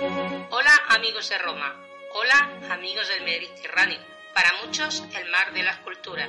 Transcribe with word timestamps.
Hola 0.00 0.70
amigos 0.90 1.28
de 1.28 1.38
Roma, 1.38 1.74
hola 2.12 2.70
amigos 2.70 3.08
del 3.08 3.24
Mediterráneo, 3.24 3.98
para 4.32 4.52
muchos 4.64 5.02
el 5.18 5.28
mar 5.28 5.52
de 5.52 5.64
las 5.64 5.78
culturas. 5.78 6.28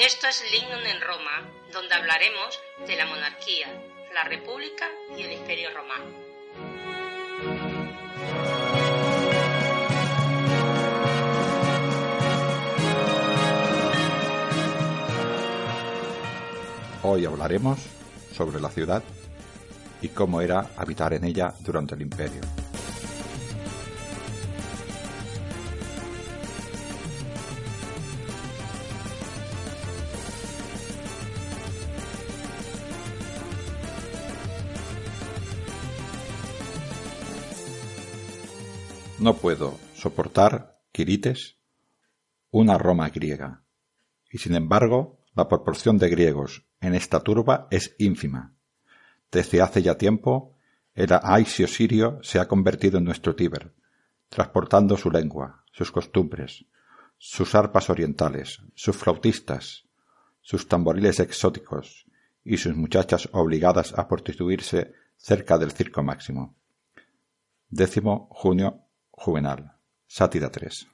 Esto 0.00 0.26
es 0.26 0.44
Lignum 0.50 0.84
en 0.84 1.00
Roma, 1.00 1.48
donde 1.70 1.94
hablaremos 1.94 2.60
de 2.88 2.96
la 2.96 3.06
monarquía, 3.06 3.68
la 4.12 4.24
república 4.24 4.88
y 5.16 5.22
el 5.22 5.32
imperio 5.34 5.70
romano. 5.72 6.06
Hoy 17.04 17.24
hablaremos 17.26 17.78
sobre 18.34 18.60
la 18.60 18.70
ciudad 18.70 19.04
y 20.02 20.08
cómo 20.08 20.40
era 20.40 20.72
habitar 20.76 21.14
en 21.14 21.24
ella 21.24 21.54
durante 21.60 21.94
el 21.94 22.02
imperio. 22.02 22.40
No 39.22 39.36
puedo 39.36 39.78
soportar, 39.94 40.80
Quirites, 40.90 41.56
una 42.50 42.76
Roma 42.76 43.08
griega, 43.08 43.62
y 44.28 44.38
sin 44.38 44.56
embargo 44.56 45.20
la 45.36 45.46
proporción 45.46 45.96
de 45.96 46.08
griegos 46.08 46.66
en 46.80 46.96
esta 46.96 47.20
turba 47.20 47.68
es 47.70 47.94
ínfima. 47.98 48.56
Desde 49.32 49.62
hace 49.62 49.82
ya 49.82 49.96
tiempo, 49.96 50.54
el 50.94 51.08
aisio 51.22 51.66
sirio 51.66 52.18
se 52.22 52.38
ha 52.38 52.46
convertido 52.46 52.98
en 52.98 53.04
nuestro 53.04 53.34
Tíber, 53.34 53.72
transportando 54.28 54.98
su 54.98 55.10
lengua, 55.10 55.64
sus 55.72 55.90
costumbres, 55.90 56.66
sus 57.16 57.54
arpas 57.54 57.88
orientales, 57.88 58.60
sus 58.74 58.94
flautistas, 58.94 59.84
sus 60.42 60.68
tamboriles 60.68 61.18
exóticos 61.18 62.04
y 62.44 62.58
sus 62.58 62.76
muchachas 62.76 63.30
obligadas 63.32 63.94
a 63.96 64.06
prostituirse 64.06 64.92
cerca 65.16 65.56
del 65.56 65.72
circo 65.72 66.02
máximo. 66.02 66.54
Décimo 67.70 68.28
junio 68.32 68.82
Juvenal, 69.10 69.72
Sátira 70.06 70.50
3. 70.50 70.88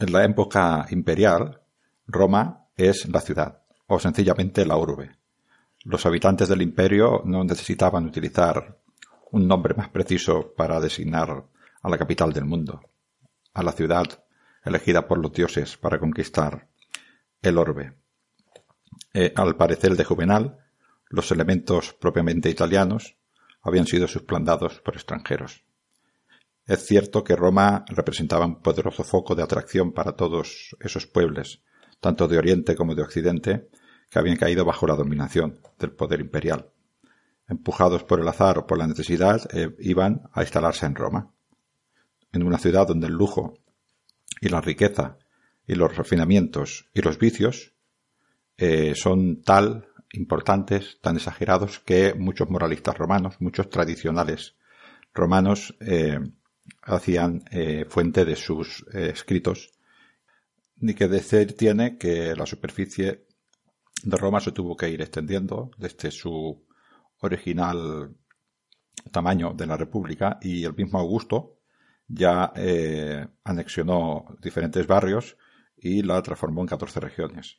En 0.00 0.12
la 0.12 0.24
época 0.24 0.86
imperial, 0.90 1.62
Roma 2.06 2.66
es 2.76 3.08
la 3.08 3.20
ciudad, 3.20 3.62
o 3.86 3.98
sencillamente 3.98 4.66
la 4.66 4.76
urbe. 4.76 5.21
Los 5.84 6.06
habitantes 6.06 6.48
del 6.48 6.62
imperio 6.62 7.22
no 7.24 7.42
necesitaban 7.42 8.06
utilizar 8.06 8.78
un 9.32 9.48
nombre 9.48 9.74
más 9.74 9.88
preciso 9.88 10.52
para 10.56 10.78
designar 10.78 11.44
a 11.82 11.88
la 11.88 11.98
capital 11.98 12.32
del 12.32 12.44
mundo, 12.44 12.80
a 13.52 13.62
la 13.62 13.72
ciudad 13.72 14.06
elegida 14.64 15.08
por 15.08 15.18
los 15.18 15.32
dioses 15.32 15.76
para 15.76 15.98
conquistar 15.98 16.68
el 17.40 17.58
orbe. 17.58 17.94
Eh, 19.12 19.32
al 19.34 19.56
parecer 19.56 19.96
de 19.96 20.04
Juvenal, 20.04 20.58
los 21.08 21.32
elementos 21.32 21.92
propiamente 21.92 22.48
italianos 22.48 23.16
habían 23.62 23.86
sido 23.86 24.06
suplantados 24.06 24.80
por 24.80 24.94
extranjeros. 24.94 25.64
Es 26.64 26.86
cierto 26.86 27.24
que 27.24 27.34
Roma 27.34 27.84
representaba 27.88 28.46
un 28.46 28.62
poderoso 28.62 29.02
foco 29.02 29.34
de 29.34 29.42
atracción 29.42 29.92
para 29.92 30.12
todos 30.12 30.76
esos 30.78 31.06
pueblos, 31.06 31.60
tanto 32.00 32.28
de 32.28 32.38
Oriente 32.38 32.76
como 32.76 32.94
de 32.94 33.02
Occidente, 33.02 33.68
que 34.12 34.18
habían 34.18 34.36
caído 34.36 34.66
bajo 34.66 34.86
la 34.86 34.94
dominación 34.94 35.58
del 35.78 35.92
poder 35.92 36.20
imperial. 36.20 36.70
Empujados 37.48 38.04
por 38.04 38.20
el 38.20 38.28
azar 38.28 38.58
o 38.58 38.66
por 38.66 38.76
la 38.76 38.86
necesidad, 38.86 39.40
eh, 39.54 39.74
iban 39.78 40.28
a 40.34 40.42
instalarse 40.42 40.84
en 40.84 40.94
Roma, 40.94 41.32
en 42.30 42.42
una 42.42 42.58
ciudad 42.58 42.86
donde 42.86 43.06
el 43.06 43.14
lujo 43.14 43.54
y 44.42 44.50
la 44.50 44.60
riqueza 44.60 45.16
y 45.66 45.76
los 45.76 45.96
refinamientos 45.96 46.90
y 46.92 47.00
los 47.00 47.18
vicios 47.18 47.72
eh, 48.58 48.94
son 48.94 49.40
tal 49.40 49.88
importantes, 50.12 50.98
tan 51.00 51.16
exagerados, 51.16 51.78
que 51.78 52.12
muchos 52.12 52.50
moralistas 52.50 52.98
romanos, 52.98 53.36
muchos 53.40 53.70
tradicionales 53.70 54.56
romanos, 55.14 55.74
eh, 55.80 56.20
hacían 56.82 57.44
fuente 57.88 58.26
de 58.26 58.36
sus 58.36 58.84
escritos. 58.92 59.72
Ni 60.76 60.94
que 60.94 61.08
decir 61.08 61.56
tiene 61.56 61.96
que 61.96 62.36
la 62.36 62.44
superficie 62.44 63.26
de 64.02 64.16
Roma 64.16 64.40
se 64.40 64.52
tuvo 64.52 64.76
que 64.76 64.88
ir 64.88 65.00
extendiendo 65.00 65.70
desde 65.76 66.10
su 66.10 66.66
original 67.20 68.14
tamaño 69.10 69.54
de 69.54 69.66
la 69.66 69.76
República 69.76 70.38
y 70.40 70.64
el 70.64 70.74
mismo 70.74 70.98
Augusto 70.98 71.58
ya 72.08 72.52
eh, 72.56 73.26
anexionó 73.44 74.36
diferentes 74.40 74.86
barrios 74.86 75.36
y 75.76 76.02
la 76.02 76.20
transformó 76.22 76.62
en 76.62 76.66
14 76.66 77.00
regiones. 77.00 77.58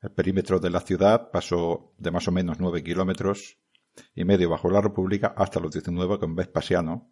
El 0.00 0.10
perímetro 0.10 0.60
de 0.60 0.70
la 0.70 0.80
ciudad 0.80 1.30
pasó 1.30 1.92
de 1.98 2.10
más 2.10 2.28
o 2.28 2.32
menos 2.32 2.60
9 2.60 2.82
kilómetros 2.82 3.58
y 4.14 4.24
medio 4.24 4.50
bajo 4.50 4.70
la 4.70 4.80
República 4.80 5.34
hasta 5.36 5.58
los 5.58 5.72
19 5.72 6.18
con 6.18 6.36
Vespasiano 6.36 7.10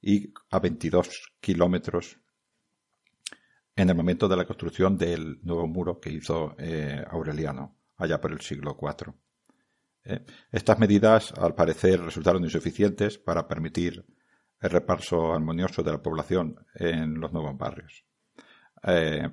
y 0.00 0.32
a 0.50 0.58
22 0.58 1.34
kilómetros 1.40 2.18
en 3.76 3.90
el 3.90 3.94
momento 3.94 4.28
de 4.28 4.36
la 4.36 4.46
construcción 4.46 4.96
del 4.96 5.40
nuevo 5.42 5.66
muro 5.66 6.00
que 6.00 6.10
hizo 6.10 6.54
eh, 6.58 7.04
Aureliano 7.10 7.81
allá 8.02 8.20
por 8.20 8.32
el 8.32 8.40
siglo 8.40 8.76
IV. 8.80 9.14
¿eh? 10.04 10.24
Estas 10.50 10.78
medidas, 10.78 11.32
al 11.32 11.54
parecer, 11.54 12.00
resultaron 12.00 12.44
insuficientes 12.44 13.18
para 13.18 13.46
permitir 13.46 14.04
el 14.60 14.70
reparso 14.70 15.32
armonioso 15.32 15.82
de 15.82 15.92
la 15.92 16.02
población 16.02 16.64
en 16.74 17.20
los 17.20 17.32
nuevos 17.32 17.56
barrios. 17.56 18.04
Eh, 18.84 19.28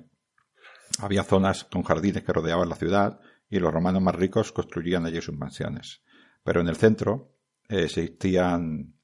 había 1.00 1.24
zonas 1.24 1.64
con 1.64 1.82
jardines 1.82 2.22
que 2.22 2.32
rodeaban 2.32 2.68
la 2.68 2.76
ciudad 2.76 3.20
y 3.48 3.58
los 3.58 3.72
romanos 3.72 4.02
más 4.02 4.14
ricos 4.14 4.52
construían 4.52 5.06
allí 5.06 5.20
sus 5.20 5.36
mansiones. 5.36 6.02
Pero 6.42 6.60
en 6.60 6.68
el 6.68 6.76
centro 6.76 7.34
eh, 7.68 7.84
existían 7.84 8.94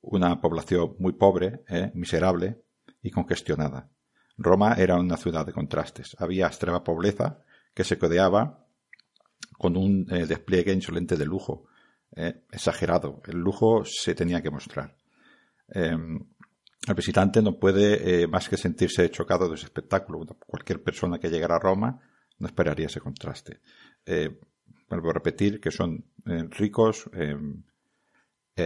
una 0.00 0.40
población 0.40 0.96
muy 0.98 1.12
pobre, 1.12 1.64
miserable 1.92 2.62
y 3.02 3.10
congestionada. 3.10 3.90
Roma 4.38 4.74
era 4.74 4.96
una 4.96 5.16
ciudad 5.16 5.46
de 5.46 5.52
contrastes. 5.52 6.16
Había 6.18 6.46
extrema 6.46 6.84
pobreza 6.84 7.42
que 7.74 7.84
se 7.84 7.98
codeaba 7.98 8.66
con 9.58 9.76
un 9.76 10.06
eh, 10.10 10.26
despliegue 10.26 10.72
insolente 10.72 11.16
de 11.16 11.24
lujo, 11.24 11.66
eh, 12.14 12.44
exagerado. 12.50 13.22
El 13.26 13.38
lujo 13.38 13.84
se 13.84 14.14
tenía 14.14 14.42
que 14.42 14.50
mostrar. 14.50 14.96
Em, 15.68 16.18
el 16.86 16.94
visitante 16.94 17.42
no 17.42 17.58
puede 17.58 18.22
eh, 18.22 18.28
más 18.28 18.48
que 18.48 18.56
sentirse 18.56 19.10
chocado 19.10 19.48
de 19.48 19.54
ese 19.54 19.66
espectáculo. 19.66 20.24
Cualquier 20.46 20.82
persona 20.82 21.18
que 21.18 21.30
llegara 21.30 21.56
a 21.56 21.60
Roma 21.60 22.00
no 22.38 22.46
esperaría 22.46 22.86
ese 22.86 23.00
contraste. 23.00 23.60
vuelvo 24.88 25.10
a 25.10 25.14
repetir 25.14 25.60
que 25.60 25.72
son 25.72 26.04
ricos, 26.50 27.10
em, 27.12 27.64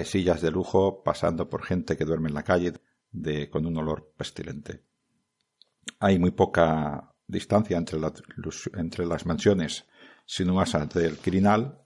sillas 0.04 0.42
de 0.42 0.50
lujo 0.50 1.02
pasando 1.02 1.48
por 1.48 1.64
gente 1.64 1.96
que 1.96 2.04
duerme 2.04 2.28
en 2.28 2.34
la 2.34 2.42
calle 2.42 2.74
de, 3.10 3.48
con 3.48 3.64
un 3.64 3.76
olor 3.78 4.12
pestilente. 4.16 4.89
Hay 5.98 6.18
muy 6.18 6.30
poca 6.30 7.12
distancia 7.26 7.76
entre, 7.76 7.98
entre 8.74 9.06
las 9.06 9.26
mansiones 9.26 9.86
sinuosas 10.26 10.88
del 10.90 11.18
Quirinal 11.18 11.78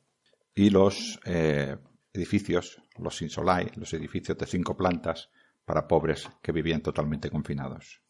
y 0.54 0.70
los 0.70 1.18
eh, 1.24 1.76
edificios, 2.12 2.80
los 2.98 3.20
insolai, 3.22 3.70
los 3.76 3.92
edificios 3.92 4.38
de 4.38 4.46
cinco 4.46 4.76
plantas 4.76 5.30
para 5.64 5.88
pobres 5.88 6.28
que 6.42 6.52
vivían 6.52 6.82
totalmente 6.82 7.30
confinados. 7.30 8.00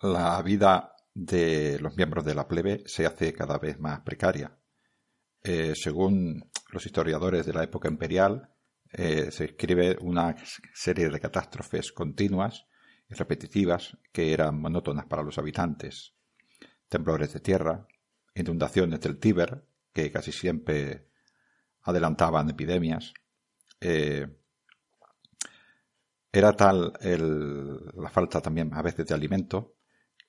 La 0.00 0.40
vida 0.42 0.94
de 1.14 1.78
los 1.80 1.96
miembros 1.96 2.24
de 2.24 2.34
la 2.34 2.46
plebe 2.46 2.82
se 2.86 3.06
hace 3.06 3.32
cada 3.32 3.58
vez 3.58 3.78
más 3.78 4.00
precaria. 4.00 4.56
Eh, 5.42 5.74
según 5.74 6.50
los 6.70 6.84
historiadores 6.86 7.46
de 7.46 7.52
la 7.52 7.64
época 7.64 7.88
imperial, 7.88 8.50
eh, 8.90 9.30
se 9.30 9.46
escribe 9.46 9.96
una 10.00 10.34
serie 10.72 11.08
de 11.08 11.20
catástrofes 11.20 11.92
continuas 11.92 12.66
repetitivas 13.18 13.96
que 14.12 14.32
eran 14.32 14.60
monótonas 14.60 15.06
para 15.06 15.22
los 15.22 15.38
habitantes 15.38 16.14
temblores 16.88 17.32
de 17.32 17.40
tierra, 17.40 17.86
inundaciones 18.34 19.00
del 19.00 19.18
Tíber, 19.18 19.64
que 19.92 20.12
casi 20.12 20.32
siempre 20.32 21.08
adelantaban 21.82 22.50
epidemias. 22.50 23.12
Eh, 23.80 24.26
era 26.32 26.52
tal 26.52 26.92
la 27.00 28.10
falta 28.10 28.40
también 28.40 28.72
a 28.74 28.82
veces 28.82 29.06
de 29.06 29.14
alimento 29.14 29.74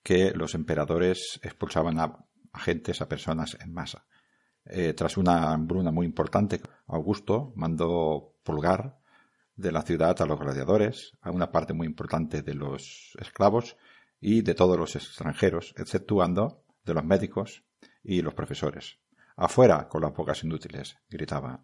que 0.04 0.32
los 0.32 0.54
emperadores 0.54 1.40
expulsaban 1.42 2.00
a 2.00 2.26
agentes, 2.52 3.02
a 3.02 3.10
personas 3.10 3.58
en 3.60 3.74
masa. 3.74 4.06
Eh, 4.66 4.94
tras 4.94 5.18
una 5.18 5.52
hambruna 5.52 5.92
muy 5.92 6.06
importante, 6.06 6.62
Augusto 6.88 7.54
mandó 7.56 8.36
pulgar 8.44 9.00
de 9.56 9.72
la 9.72 9.82
ciudad 9.82 10.22
a 10.22 10.26
los 10.26 10.40
gladiadores, 10.40 11.14
a 11.22 11.32
una 11.32 11.52
parte 11.52 11.74
muy 11.74 11.88
importante 11.88 12.42
de 12.42 12.54
los 12.54 13.16
esclavos 13.20 13.78
y 14.20 14.42
de 14.42 14.54
todos 14.54 14.78
los 14.78 14.96
extranjeros, 14.96 15.74
exceptuando 15.78 16.64
de 16.84 16.94
los 16.94 17.04
médicos 17.04 17.64
y 18.04 18.22
los 18.22 18.34
profesores. 18.34 18.98
Afuera 19.38 19.88
con 19.88 20.02
las 20.02 20.14
bocas 20.14 20.44
inútiles, 20.44 20.98
gritaba. 21.10 21.64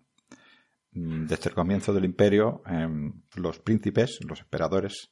Mm, 0.93 1.25
desde 1.25 1.49
el 1.49 1.55
comienzo 1.55 1.93
del 1.93 2.05
imperio, 2.05 2.61
em, 2.65 3.21
los 3.35 3.59
príncipes, 3.59 4.19
los 4.27 4.41
emperadores, 4.41 5.11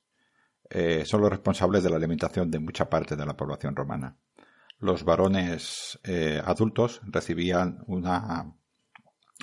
eh, 0.69 1.03
son 1.05 1.21
los 1.21 1.29
responsables 1.29 1.83
de 1.83 1.89
la 1.89 1.95
alimentación 1.95 2.51
de 2.51 2.59
mucha 2.59 2.89
parte 2.89 3.15
de 3.15 3.25
la 3.25 3.35
población 3.35 3.75
romana. 3.75 4.15
Los 4.79 5.03
varones 5.03 5.99
eh, 6.03 6.41
adultos 6.43 7.01
recibían 7.03 7.83
una, 7.87 8.53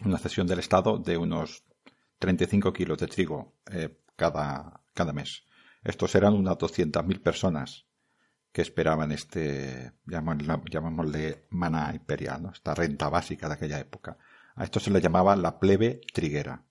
una 0.04 0.18
cesión 0.18 0.46
del 0.46 0.60
Estado 0.60 0.98
de 0.98 1.16
unos 1.16 1.64
35 2.18 2.72
kilos 2.72 2.98
de 2.98 3.06
trigo 3.06 3.54
eh, 3.70 4.00
cada, 4.16 4.80
cada 4.94 5.12
mes. 5.12 5.44
Estos 5.82 6.14
eran 6.14 6.34
unas 6.34 6.56
200.000 6.56 7.22
personas 7.22 7.86
que 8.52 8.62
esperaban 8.62 9.12
este, 9.12 9.92
llamémosle 10.06 11.46
mana 11.50 11.92
imperial, 11.94 12.50
esta 12.52 12.74
renta 12.74 13.08
básica 13.10 13.48
de 13.48 13.54
aquella 13.54 13.78
época. 13.78 14.16
A 14.54 14.64
esto 14.64 14.80
se 14.80 14.90
le 14.90 15.00
llamaba 15.00 15.36
la 15.36 15.58
plebe 15.58 16.00
triguera. 16.12 16.64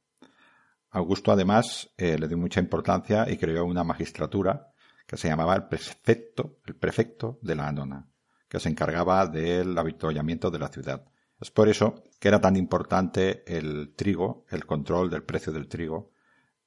Augusto 0.89 1.31
además 1.31 1.91
eh, 1.97 2.17
le 2.17 2.27
dio 2.27 2.37
mucha 2.37 2.59
importancia 2.59 3.29
y 3.29 3.37
creó 3.37 3.65
una 3.65 3.83
magistratura 3.83 4.71
que 5.05 5.17
se 5.17 5.27
llamaba 5.27 5.55
el 5.55 5.65
prefecto, 5.67 6.57
el 6.65 6.75
prefecto 6.75 7.37
de 7.41 7.55
la 7.55 7.67
Anona, 7.67 8.07
que 8.49 8.59
se 8.59 8.69
encargaba 8.69 9.27
del 9.27 9.77
avituallamiento 9.77 10.49
de 10.49 10.59
la 10.59 10.69
ciudad. 10.69 11.05
Es 11.39 11.51
por 11.51 11.67
eso 11.67 12.03
que 12.19 12.27
era 12.27 12.39
tan 12.39 12.55
importante 12.55 13.43
el 13.45 13.93
trigo, 13.95 14.45
el 14.49 14.65
control 14.65 15.09
del 15.09 15.23
precio 15.23 15.51
del 15.51 15.67
trigo 15.67 16.11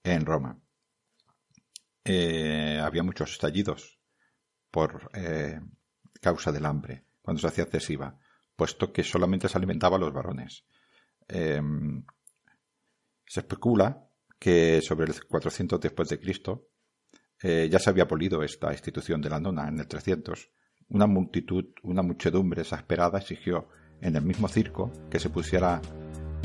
en 0.03 0.27
Roma. 0.27 0.59
Eh, 2.05 2.81
había 2.83 3.03
muchos 3.03 3.33
estallidos 3.33 3.99
por 4.71 5.11
eh, 5.15 5.61
causa 6.21 6.53
del 6.53 6.67
hambre 6.67 7.05
cuando 7.23 7.41
se 7.41 7.49
hacía 7.49 7.65
excesiva, 7.65 8.19
puesto 8.57 8.93
que 8.93 9.05
solamente 9.05 9.49
se 9.49 9.59
alimentaba 9.59 9.97
a 9.97 10.01
los 10.01 10.13
varones. 10.13 10.65
Em, 11.29 12.05
se 13.27 13.41
especula 13.41 14.09
que 14.39 14.81
sobre 14.81 15.07
el 15.07 15.27
400 15.27 15.81
después 15.81 16.09
de 16.09 16.21
Cristo 16.21 16.69
eh, 17.43 17.69
ya 17.71 17.79
se 17.79 17.91
había 17.91 18.05
abolido 18.05 18.43
esta 18.43 18.73
institución 18.73 19.21
de 19.21 19.31
la 19.31 19.41
nona 19.41 19.69
en 19.69 19.79
el 19.79 19.87
300. 19.87 20.51
Una 20.89 21.07
multitud, 21.07 21.67
una 21.83 22.03
muchedumbre 22.03 22.63
exasperada 22.63 23.19
exigió 23.19 23.69
en 24.01 24.17
el 24.17 24.23
mismo 24.23 24.49
circo 24.49 24.93
que 25.11 25.19
se 25.19 25.31
pusiera 25.31 25.81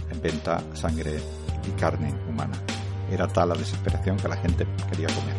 en 0.10 0.22
venta 0.22 0.62
sangre 0.74 1.20
y 1.68 1.72
carne 1.80 2.14
humana. 2.30 2.58
Era 3.12 3.28
tal 3.28 3.50
la 3.50 3.56
desesperación 3.56 4.18
que 4.18 4.28
la 4.28 4.38
gente 4.38 4.66
quería 4.90 5.08
comer. 5.08 5.36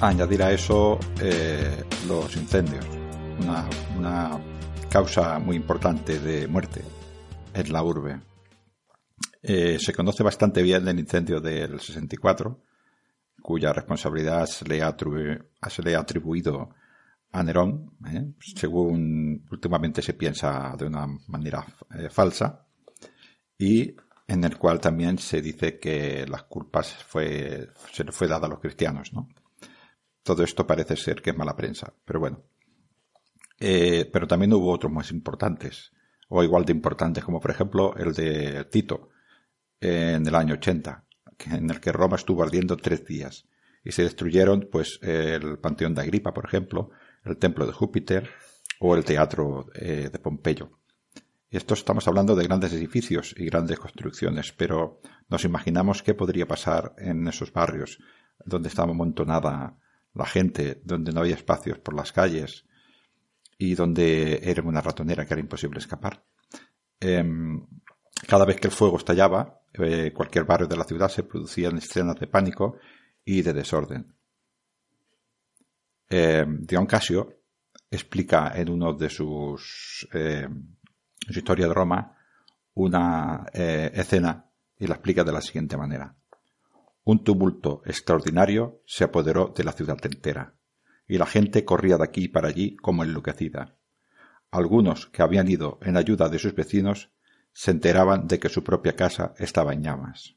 Añadir 0.00 0.42
a 0.42 0.52
eso 0.52 0.98
eh, 1.20 1.82
los 2.06 2.36
incendios, 2.36 2.84
una, 3.98 4.38
causa 4.90 5.38
muy 5.38 5.56
importante 5.56 6.20
de 6.20 6.46
muerte 6.46 6.82
en 7.54 7.72
la 7.72 7.82
urbe. 7.82 8.20
Eh, 9.42 9.78
se 9.78 9.92
conoce 9.94 10.22
bastante 10.22 10.62
bien 10.62 10.86
el 10.86 10.98
incendio 10.98 11.40
del 11.40 11.80
64, 11.80 12.62
cuya 13.46 13.72
responsabilidad 13.72 14.44
se 14.46 14.64
le 14.64 14.82
ha, 14.82 14.88
atribuido 16.00 16.70
a 17.30 17.42
Nerón, 17.44 17.92
¿eh? 18.12 18.32
según 18.40 19.46
últimamente 19.48 20.02
se 20.02 20.14
piensa 20.14 20.74
de 20.76 20.86
una 20.86 21.06
manera 21.28 21.64
falsa, 22.10 22.66
y 23.56 23.94
en 24.26 24.42
el 24.42 24.58
cual 24.58 24.80
también 24.80 25.16
se 25.18 25.40
dice 25.40 25.78
que 25.78 26.26
las 26.26 26.42
culpas 26.42 26.96
se 27.92 28.04
le 28.04 28.10
fue 28.10 28.26
dada 28.26 28.48
a 28.48 28.50
los 28.50 28.58
cristianos, 28.58 29.12
¿no? 29.12 29.28
Todo 30.24 30.42
esto 30.42 30.66
parece 30.66 30.96
ser 30.96 31.22
que 31.22 31.30
es 31.30 31.36
mala 31.36 31.54
prensa, 31.54 31.94
pero 32.04 32.18
bueno. 32.18 32.42
Eh, 33.60 34.10
pero 34.12 34.26
también 34.26 34.54
hubo 34.54 34.72
otros 34.72 34.92
más 34.92 35.12
importantes, 35.12 35.92
o 36.30 36.42
igual 36.42 36.64
de 36.64 36.72
importantes, 36.72 37.22
como 37.22 37.38
por 37.38 37.52
ejemplo 37.52 37.94
el 37.94 38.12
de 38.12 38.64
Tito, 38.64 39.10
en 39.78 40.26
el 40.26 40.34
año 40.34 40.54
80, 40.54 41.05
en 41.44 41.70
el 41.70 41.80
que 41.80 41.92
Roma 41.92 42.16
estuvo 42.16 42.42
ardiendo 42.42 42.76
tres 42.76 43.04
días 43.04 43.46
y 43.84 43.92
se 43.92 44.02
destruyeron 44.02 44.68
pues 44.70 44.98
el 45.02 45.58
Panteón 45.58 45.94
de 45.94 46.02
Agripa, 46.02 46.34
por 46.34 46.44
ejemplo, 46.44 46.90
el 47.24 47.36
Templo 47.36 47.66
de 47.66 47.72
Júpiter 47.72 48.28
o 48.80 48.96
el 48.96 49.04
Teatro 49.04 49.66
eh, 49.74 50.10
de 50.12 50.18
Pompeyo. 50.18 50.70
Esto 51.50 51.74
estamos 51.74 52.08
hablando 52.08 52.34
de 52.34 52.44
grandes 52.44 52.72
edificios 52.72 53.34
y 53.36 53.46
grandes 53.46 53.78
construcciones, 53.78 54.52
pero 54.52 55.00
nos 55.28 55.44
imaginamos 55.44 56.02
qué 56.02 56.14
podría 56.14 56.46
pasar 56.46 56.94
en 56.98 57.28
esos 57.28 57.52
barrios 57.52 57.98
donde 58.44 58.68
estaba 58.68 58.90
amontonada 58.90 59.78
la 60.14 60.26
gente, 60.26 60.80
donde 60.84 61.12
no 61.12 61.20
había 61.20 61.34
espacios 61.34 61.78
por 61.78 61.94
las 61.94 62.12
calles 62.12 62.64
y 63.58 63.74
donde 63.74 64.40
era 64.42 64.62
una 64.62 64.80
ratonera 64.80 65.24
que 65.24 65.34
era 65.34 65.40
imposible 65.40 65.78
escapar. 65.78 66.24
Em, 67.00 67.66
cada 68.26 68.44
vez 68.44 68.58
que 68.60 68.68
el 68.68 68.72
fuego 68.72 68.96
estallaba, 68.96 69.55
eh, 69.78 70.12
cualquier 70.12 70.44
barrio 70.44 70.66
de 70.66 70.76
la 70.76 70.84
ciudad 70.84 71.08
se 71.08 71.24
producían 71.24 71.76
escenas 71.78 72.16
de 72.18 72.26
pánico 72.26 72.78
y 73.24 73.42
de 73.42 73.52
desorden. 73.52 74.14
Eh, 76.08 76.44
Dion 76.46 76.86
Casio 76.86 77.40
explica 77.90 78.52
en 78.54 78.70
uno 78.70 78.92
de 78.92 79.08
sus 79.08 80.08
em, 80.12 80.76
su 81.28 81.38
historia 81.38 81.66
de 81.66 81.74
Roma 81.74 82.16
una 82.74 83.46
eh, 83.52 83.90
escena 83.94 84.44
y 84.78 84.86
la 84.86 84.94
explica 84.94 85.24
de 85.24 85.32
la 85.32 85.40
siguiente 85.40 85.76
manera. 85.76 86.14
Un 87.04 87.24
tumulto 87.24 87.82
extraordinario 87.84 88.82
se 88.86 89.04
apoderó 89.04 89.52
de 89.56 89.64
la 89.64 89.72
ciudad 89.72 89.96
entera, 90.02 90.54
y 91.08 91.18
la 91.18 91.26
gente 91.26 91.64
corría 91.64 91.96
de 91.96 92.04
aquí 92.04 92.28
para 92.28 92.48
allí 92.48 92.76
como 92.76 93.04
enloquecida. 93.04 93.76
Algunos 94.50 95.06
que 95.06 95.22
habían 95.22 95.48
ido 95.48 95.78
en 95.82 95.96
ayuda 95.96 96.28
de 96.28 96.38
sus 96.38 96.54
vecinos 96.54 97.10
se 97.56 97.70
enteraban 97.70 98.28
de 98.28 98.38
que 98.38 98.50
su 98.50 98.62
propia 98.62 98.96
casa 98.96 99.32
estaba 99.38 99.72
en 99.72 99.82
llamas. 99.82 100.36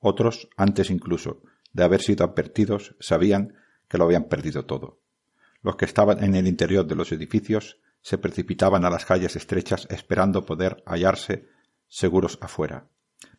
Otros, 0.00 0.48
antes 0.56 0.90
incluso 0.90 1.40
de 1.72 1.84
haber 1.84 2.02
sido 2.02 2.24
advertidos, 2.24 2.96
sabían 2.98 3.54
que 3.88 3.98
lo 3.98 4.04
habían 4.04 4.24
perdido 4.24 4.66
todo. 4.66 4.98
Los 5.62 5.76
que 5.76 5.84
estaban 5.84 6.24
en 6.24 6.34
el 6.34 6.48
interior 6.48 6.84
de 6.84 6.96
los 6.96 7.12
edificios 7.12 7.78
se 8.02 8.18
precipitaban 8.18 8.84
a 8.84 8.90
las 8.90 9.04
calles 9.04 9.36
estrechas 9.36 9.86
esperando 9.90 10.44
poder 10.44 10.82
hallarse 10.86 11.48
seguros 11.86 12.36
afuera, 12.40 12.88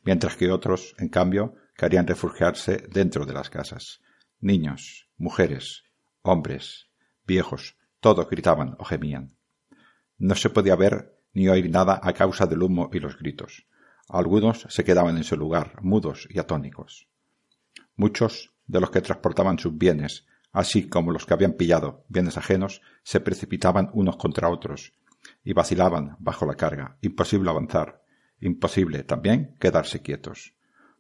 mientras 0.04 0.38
que 0.38 0.50
otros, 0.50 0.96
en 0.98 1.10
cambio, 1.10 1.56
querían 1.76 2.08
refugiarse 2.08 2.88
dentro 2.94 3.26
de 3.26 3.34
las 3.34 3.50
casas. 3.50 4.00
Niños, 4.40 5.10
mujeres, 5.18 5.84
hombres, 6.22 6.88
viejos, 7.26 7.76
todos 8.00 8.30
gritaban 8.30 8.78
o 8.80 8.86
gemían. 8.86 9.36
No 10.18 10.36
se 10.36 10.50
podía 10.50 10.78
ver 10.78 11.17
ni 11.34 11.50
oír 11.50 11.70
nada 11.70 12.00
a 12.02 12.14
causa 12.14 12.46
del 12.46 12.64
humo 12.64 12.90
y 12.94 13.00
los 13.00 13.18
gritos. 13.18 13.66
Algunos 14.10 14.66
se 14.70 14.84
quedaban 14.84 15.18
en 15.18 15.24
su 15.24 15.36
lugar, 15.36 15.82
mudos 15.82 16.28
y 16.30 16.40
atónicos. 16.40 17.08
Muchos 17.96 18.54
de 18.66 18.80
los 18.80 18.90
que 18.90 19.02
transportaban 19.02 19.60
sus 19.60 19.78
bienes, 19.78 20.26
así 20.52 20.88
como 20.88 21.12
los 21.12 21.26
que 21.26 21.34
habían 21.34 21.54
pillado 21.54 22.06
bienes 22.08 22.38
ajenos, 22.38 22.82
se 23.04 23.20
precipitaban 23.20 23.90
unos 23.94 24.18
contra 24.18 24.50
otros 24.50 24.94
y 25.44 25.54
vacilaban 25.54 26.16
bajo 26.20 26.46
la 26.46 26.56
carga. 26.56 26.98
Imposible 27.02 27.50
avanzar, 27.50 28.02
imposible 28.40 29.04
también 29.04 29.56
quedarse 29.60 30.02
quietos 30.02 30.54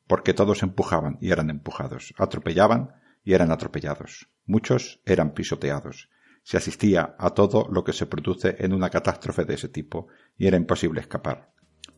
porque 0.07 0.33
todos 0.33 0.63
empujaban 0.63 1.17
y 1.21 1.31
eran 1.31 1.49
empujados, 1.49 2.13
atropellaban 2.17 2.95
y 3.23 3.33
eran 3.33 3.51
atropellados. 3.51 4.29
Muchos 4.45 5.01
eran 5.05 5.33
pisoteados. 5.33 6.09
Se 6.47 6.55
asistía 6.55 7.13
a 7.19 7.31
todo 7.31 7.67
lo 7.69 7.83
que 7.83 7.91
se 7.91 8.05
produce 8.05 8.55
en 8.59 8.71
una 8.71 8.89
catástrofe 8.89 9.43
de 9.43 9.55
ese 9.55 9.67
tipo 9.67 10.07
y 10.37 10.47
era 10.47 10.55
imposible 10.55 11.01
escapar, 11.01 11.51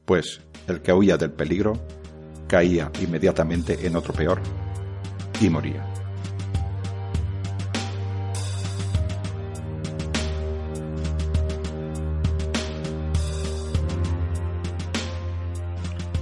pues 0.06 0.42
el 0.68 0.82
que 0.82 0.92
huía 0.92 1.18
del 1.18 1.34
peligro 1.34 1.74
caía 2.48 2.92
inmediatamente 3.00 3.86
en 3.86 3.96
otro 3.96 4.12
peor 4.12 4.42
y 5.40 5.52
moría. 5.52 5.86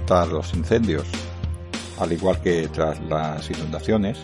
Tras 0.04 0.28
los 0.28 0.52
incendios 0.52 1.08
al 1.98 2.12
igual 2.12 2.42
que 2.42 2.68
tras 2.68 3.00
las 3.00 3.50
inundaciones, 3.50 4.18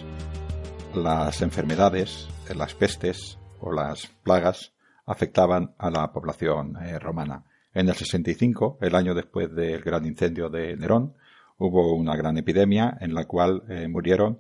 las 0.95 1.41
enfermedades, 1.41 2.29
las 2.55 2.75
pestes 2.75 3.39
o 3.65 3.73
las 3.73 4.07
plagas 4.23 4.73
afectaban 5.07 5.75
a 5.79 5.91
la 5.91 6.13
población 6.13 6.77
eh, 6.83 6.99
romana. 6.99 7.45
En 7.73 7.89
el 7.89 7.95
65, 7.95 8.79
el 8.81 8.95
año 8.95 9.15
después 9.15 9.53
del 9.55 9.81
gran 9.83 10.07
incendio 10.07 10.49
de 10.49 10.77
Nerón, 10.77 11.15
hubo 11.59 11.95
una 11.95 12.15
gran 12.15 12.37
epidemia 12.37 12.97
en 13.01 13.15
la 13.15 13.25
cual 13.25 13.63
eh, 13.69 13.89
murieron 13.89 14.39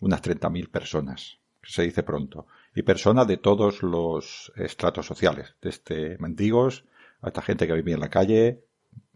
unas 0.00 0.22
30.000 0.22 0.70
personas, 0.70 1.38
se 1.62 1.82
dice 1.82 2.02
pronto, 2.02 2.46
y 2.74 2.82
personas 2.82 3.26
de 3.28 3.36
todos 3.36 3.82
los 3.82 4.52
estratos 4.56 5.06
sociales, 5.06 5.54
desde 5.62 6.18
mendigos 6.18 6.84
hasta 7.22 7.42
gente 7.42 7.66
que 7.66 7.74
vivía 7.74 7.94
en 7.94 8.00
la 8.00 8.10
calle, 8.10 8.64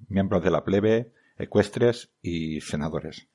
miembros 0.09 0.43
de 0.43 0.51
la 0.51 0.65
plebe, 0.65 1.13
ecuestres 1.37 2.11
y 2.23 2.61
senadores. 2.61 3.27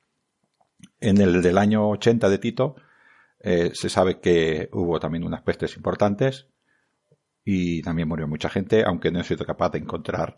En 1.00 1.20
el 1.20 1.42
del 1.42 1.58
año 1.58 1.90
80 1.90 2.30
de 2.30 2.38
Tito 2.38 2.76
eh, 3.44 3.72
se 3.74 3.90
sabe 3.90 4.20
que 4.20 4.70
hubo 4.72 5.00
también 5.00 5.24
unas 5.24 5.44
pestes 5.44 5.76
importantes, 5.76 6.48
y 7.46 7.82
también 7.82 8.08
murió 8.08 8.28
mucha 8.28 8.50
gente, 8.50 8.84
aunque 8.86 9.12
no 9.12 9.20
he 9.20 9.24
sido 9.24 9.46
capaz 9.46 9.70
de 9.72 9.80
encontrar 9.80 10.38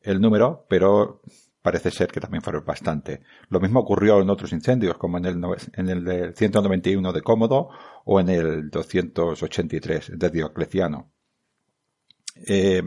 el 0.00 0.20
número, 0.20 0.64
pero 0.68 1.20
parece 1.62 1.90
ser 1.90 2.08
que 2.08 2.20
también 2.20 2.42
fueron 2.42 2.64
bastante. 2.64 3.22
Lo 3.48 3.60
mismo 3.60 3.80
ocurrió 3.80 4.20
en 4.20 4.30
otros 4.30 4.52
incendios, 4.52 4.96
como 4.96 5.18
en 5.18 5.26
el, 5.26 5.44
en 5.74 5.88
el 5.88 6.34
191 6.34 7.12
de 7.12 7.22
Cómodo 7.22 7.70
o 8.04 8.20
en 8.20 8.28
el 8.28 8.70
283 8.70 10.12
de 10.14 10.30
Diocleciano. 10.30 11.10
Eh, 12.46 12.82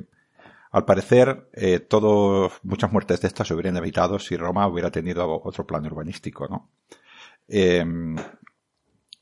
al 0.71 0.85
parecer, 0.85 1.49
eh, 1.53 1.85
muchas 2.63 2.91
muertes 2.91 3.19
de 3.19 3.27
estas 3.27 3.49
se 3.49 3.53
hubieran 3.53 3.75
evitado 3.75 4.17
si 4.17 4.37
Roma 4.37 4.67
hubiera 4.67 4.89
tenido 4.89 5.41
otro 5.43 5.67
plan 5.67 5.85
urbanístico, 5.85 6.47
¿no? 6.47 6.69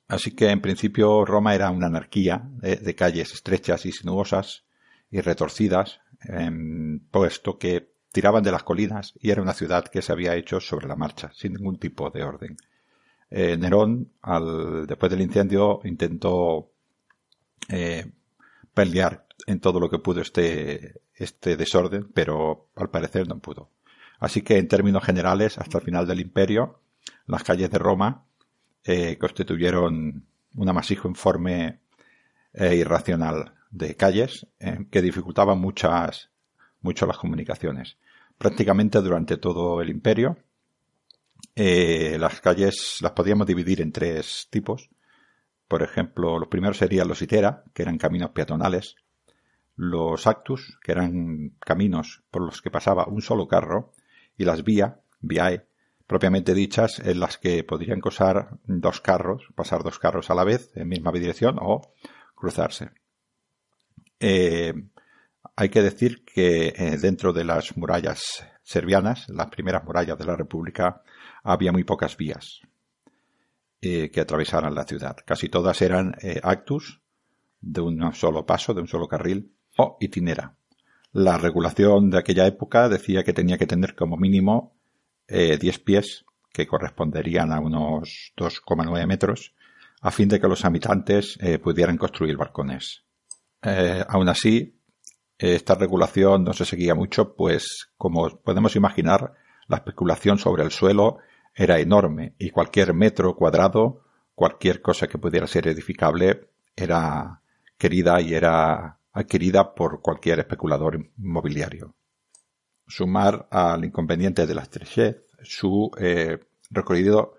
Así 0.09 0.31
que, 0.31 0.49
en 0.49 0.59
principio, 0.59 1.23
Roma 1.23 1.55
era 1.55 1.71
una 1.71 1.87
anarquía 1.87 2.43
de, 2.61 2.95
calles 2.95 3.33
estrechas 3.33 3.85
y 3.85 3.93
sinuosas 3.93 4.65
y 5.09 5.21
retorcidas, 5.21 6.01
puesto 7.11 7.57
que 7.57 7.93
tiraban 8.11 8.43
de 8.43 8.51
las 8.51 8.63
colinas 8.63 9.13
y 9.19 9.31
era 9.31 9.41
una 9.41 9.53
ciudad 9.53 9.85
que 9.85 10.01
se 10.01 10.11
había 10.11 10.35
hecho 10.35 10.59
sobre 10.59 10.87
la 10.87 10.95
marcha, 10.95 11.31
sin 11.33 11.53
ningún 11.53 11.77
tipo 11.77 12.09
de 12.09 12.23
orden. 12.23 12.57
Eh, 13.29 13.57
Nerón, 13.57 14.11
al, 14.21 14.87
después 14.87 15.11
del 15.11 15.21
incendio, 15.21 15.81
intentó 15.83 16.71
eh, 17.69 18.11
pelear 18.73 19.25
en 19.45 19.59
todo 19.59 19.79
lo 19.79 19.89
que 19.89 19.99
pudo 19.99 20.21
este, 20.21 21.01
este 21.15 21.55
desorden, 21.55 22.09
pero 22.13 22.69
al 22.75 22.89
parecer 22.89 23.27
no 23.27 23.37
pudo. 23.39 23.69
Así 24.19 24.41
que 24.41 24.57
en 24.57 24.67
términos 24.67 25.03
generales, 25.03 25.57
hasta 25.57 25.77
el 25.77 25.83
final 25.83 26.07
del 26.07 26.19
imperio, 26.19 26.79
las 27.27 27.43
calles 27.43 27.69
de 27.69 27.77
Roma 27.77 28.25
eh, 28.83 29.17
constituyeron 29.17 30.25
un 30.55 30.69
amasijo 30.69 31.07
informe 31.07 31.79
e 32.53 32.75
irracional 32.75 33.53
de 33.69 33.95
calles 33.95 34.47
que 34.89 35.01
dificultaban 35.01 35.59
muchas 35.59 36.31
mucho 36.81 37.05
las 37.05 37.17
comunicaciones. 37.17 37.97
Prácticamente 38.37 39.01
durante 39.01 39.37
todo 39.37 39.81
el 39.81 39.89
imperio, 39.89 40.37
eh, 41.55 42.17
las 42.19 42.41
calles 42.41 42.99
las 43.01 43.11
podíamos 43.11 43.47
dividir 43.47 43.81
en 43.81 43.91
tres 43.91 44.47
tipos. 44.49 44.89
Por 45.67 45.83
ejemplo, 45.83 46.39
los 46.39 46.47
primeros 46.47 46.77
serían 46.77 47.07
los 47.07 47.21
itera, 47.21 47.63
que 47.73 47.83
eran 47.83 47.97
caminos 47.97 48.31
peatonales, 48.31 48.95
los 49.75 50.25
actus, 50.25 50.77
que 50.83 50.91
eran 50.91 51.55
caminos 51.59 52.23
por 52.31 52.41
los 52.43 52.61
que 52.61 52.71
pasaba 52.71 53.07
un 53.07 53.21
solo 53.21 53.47
carro, 53.47 53.91
y 54.37 54.45
las 54.45 54.63
vía, 54.63 55.01
viae, 55.19 55.67
propiamente 56.09 56.55
dichas, 56.55 56.97
en 57.05 57.19
las 57.19 57.37
que 57.37 57.63
podrían 57.63 57.99
cruzar 58.01 58.57
dos 58.65 58.99
carros, 58.99 59.43
pasar 59.53 59.83
dos 59.83 59.99
carros 59.99 60.31
a 60.31 60.33
la 60.33 60.43
vez 60.43 60.71
en 60.75 60.87
misma 60.87 61.11
dirección 61.11 61.57
o 61.61 61.93
cruzarse. 62.33 62.89
Eh, 64.19 64.73
hay 65.55 65.69
que 65.69 65.83
decir 65.83 66.25
que 66.25 66.69
eh, 66.69 66.97
dentro 66.99 67.31
de 67.31 67.43
las 67.43 67.77
murallas 67.77 68.43
serbianas, 68.63 69.29
las 69.29 69.51
primeras 69.51 69.83
murallas 69.83 70.17
de 70.17 70.25
la 70.25 70.35
República, 70.35 71.03
había 71.43 71.71
muy 71.71 71.83
pocas 71.83 72.17
vías 72.17 72.61
eh, 73.79 74.09
que 74.09 74.21
atravesaran 74.21 74.73
la 74.73 74.85
ciudad. 74.85 75.15
Casi 75.23 75.47
todas 75.47 75.79
eran 75.83 76.15
actus, 76.41 77.01
de 77.61 77.81
un 77.81 78.13
solo 78.15 78.47
paso, 78.47 78.73
de 78.73 78.81
un 78.81 78.87
solo 78.87 79.07
carril, 79.07 79.53
o 79.77 79.95
itinera. 79.99 80.55
La 81.11 81.37
regulación 81.37 82.09
de 82.09 82.17
aquella 82.17 82.47
época 82.47 82.89
decía 82.89 83.23
que 83.23 83.33
tenía 83.33 83.59
que 83.59 83.67
tener 83.67 83.93
como 83.93 84.17
mínimo 84.17 84.78
10 85.29 85.79
pies, 85.79 86.25
que 86.51 86.67
corresponderían 86.67 87.51
a 87.51 87.59
unos 87.59 88.33
2,9 88.35 89.05
metros, 89.05 89.53
a 90.01 90.11
fin 90.11 90.27
de 90.27 90.39
que 90.39 90.47
los 90.47 90.65
habitantes 90.65 91.37
pudieran 91.61 91.97
construir 91.97 92.35
balcones. 92.37 93.03
aún 93.61 94.29
así, 94.29 94.79
esta 95.37 95.75
regulación 95.75 96.43
no 96.43 96.53
se 96.53 96.65
seguía 96.65 96.95
mucho, 96.95 97.35
pues 97.35 97.89
como 97.97 98.29
podemos 98.41 98.75
imaginar, 98.75 99.33
la 99.67 99.77
especulación 99.77 100.37
sobre 100.37 100.63
el 100.63 100.71
suelo 100.71 101.19
era 101.55 101.79
enorme 101.79 102.33
y 102.37 102.49
cualquier 102.49 102.93
metro 102.93 103.35
cuadrado, 103.35 104.01
cualquier 104.35 104.81
cosa 104.81 105.07
que 105.07 105.17
pudiera 105.17 105.47
ser 105.47 105.67
edificable, 105.67 106.49
era 106.75 107.41
querida 107.77 108.19
y 108.19 108.33
era 108.33 108.99
adquirida 109.13 109.73
por 109.73 110.01
cualquier 110.01 110.39
especulador 110.39 110.99
inmobiliario. 111.17 111.95
Sumar 112.89 113.47
al 113.51 113.85
inconveniente 113.85 114.47
de 114.47 114.55
la 114.55 114.63
estrechez 114.63 115.23
su 115.43 115.91
eh, 115.97 116.39
recorrido 116.71 117.35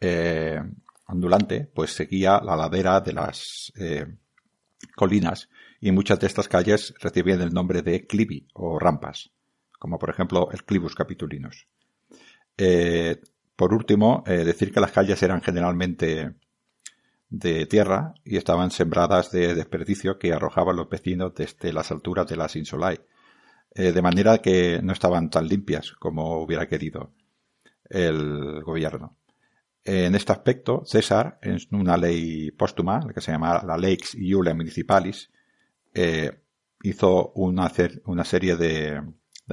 eh, 0.00 0.60
ondulante, 1.06 1.70
pues 1.72 1.92
seguía 1.92 2.40
la 2.40 2.56
ladera 2.56 3.00
de 3.00 3.12
las 3.12 3.72
eh, 3.76 4.04
colinas 4.96 5.48
y 5.80 5.92
muchas 5.92 6.18
de 6.18 6.26
estas 6.26 6.48
calles 6.48 6.92
recibían 7.00 7.40
el 7.40 7.54
nombre 7.54 7.82
de 7.82 8.06
clivi 8.06 8.46
o 8.54 8.78
rampas, 8.78 9.30
como 9.78 9.98
por 9.98 10.10
ejemplo 10.10 10.50
el 10.50 10.64
clivus 10.64 10.94
capitulinus. 10.94 11.66
Por 13.56 13.72
último, 13.72 14.22
decir 14.26 14.72
que 14.72 14.80
las 14.80 14.92
calles 14.92 15.22
eran 15.22 15.40
generalmente 15.40 16.34
de 17.30 17.64
tierra 17.66 18.12
y 18.24 18.36
estaban 18.36 18.70
sembradas 18.70 19.30
de 19.30 19.54
desperdicio 19.54 20.18
que 20.18 20.32
arrojaban 20.32 20.76
los 20.76 20.88
vecinos 20.90 21.32
desde 21.34 21.72
las 21.72 21.90
alturas 21.90 22.26
de 22.26 22.36
las 22.36 22.56
insulae, 22.56 23.00
eh, 23.74 23.92
de 23.92 24.02
manera 24.02 24.38
que 24.38 24.80
no 24.82 24.92
estaban 24.92 25.30
tan 25.30 25.46
limpias 25.46 25.92
como 25.92 26.42
hubiera 26.42 26.66
querido 26.66 27.12
el 27.88 28.62
gobierno. 28.62 29.16
En 29.84 30.14
este 30.14 30.32
aspecto, 30.32 30.82
César, 30.84 31.38
en 31.42 31.58
una 31.72 31.96
ley 31.96 32.50
póstuma, 32.50 33.00
que 33.14 33.20
se 33.20 33.32
llama 33.32 33.62
la 33.64 33.78
Lex 33.78 34.14
Iulia 34.14 34.54
Municipalis, 34.54 35.30
eh, 35.94 36.30
hizo 36.82 37.32
una, 37.34 37.68
serie 38.24 38.56
de, 38.56 39.02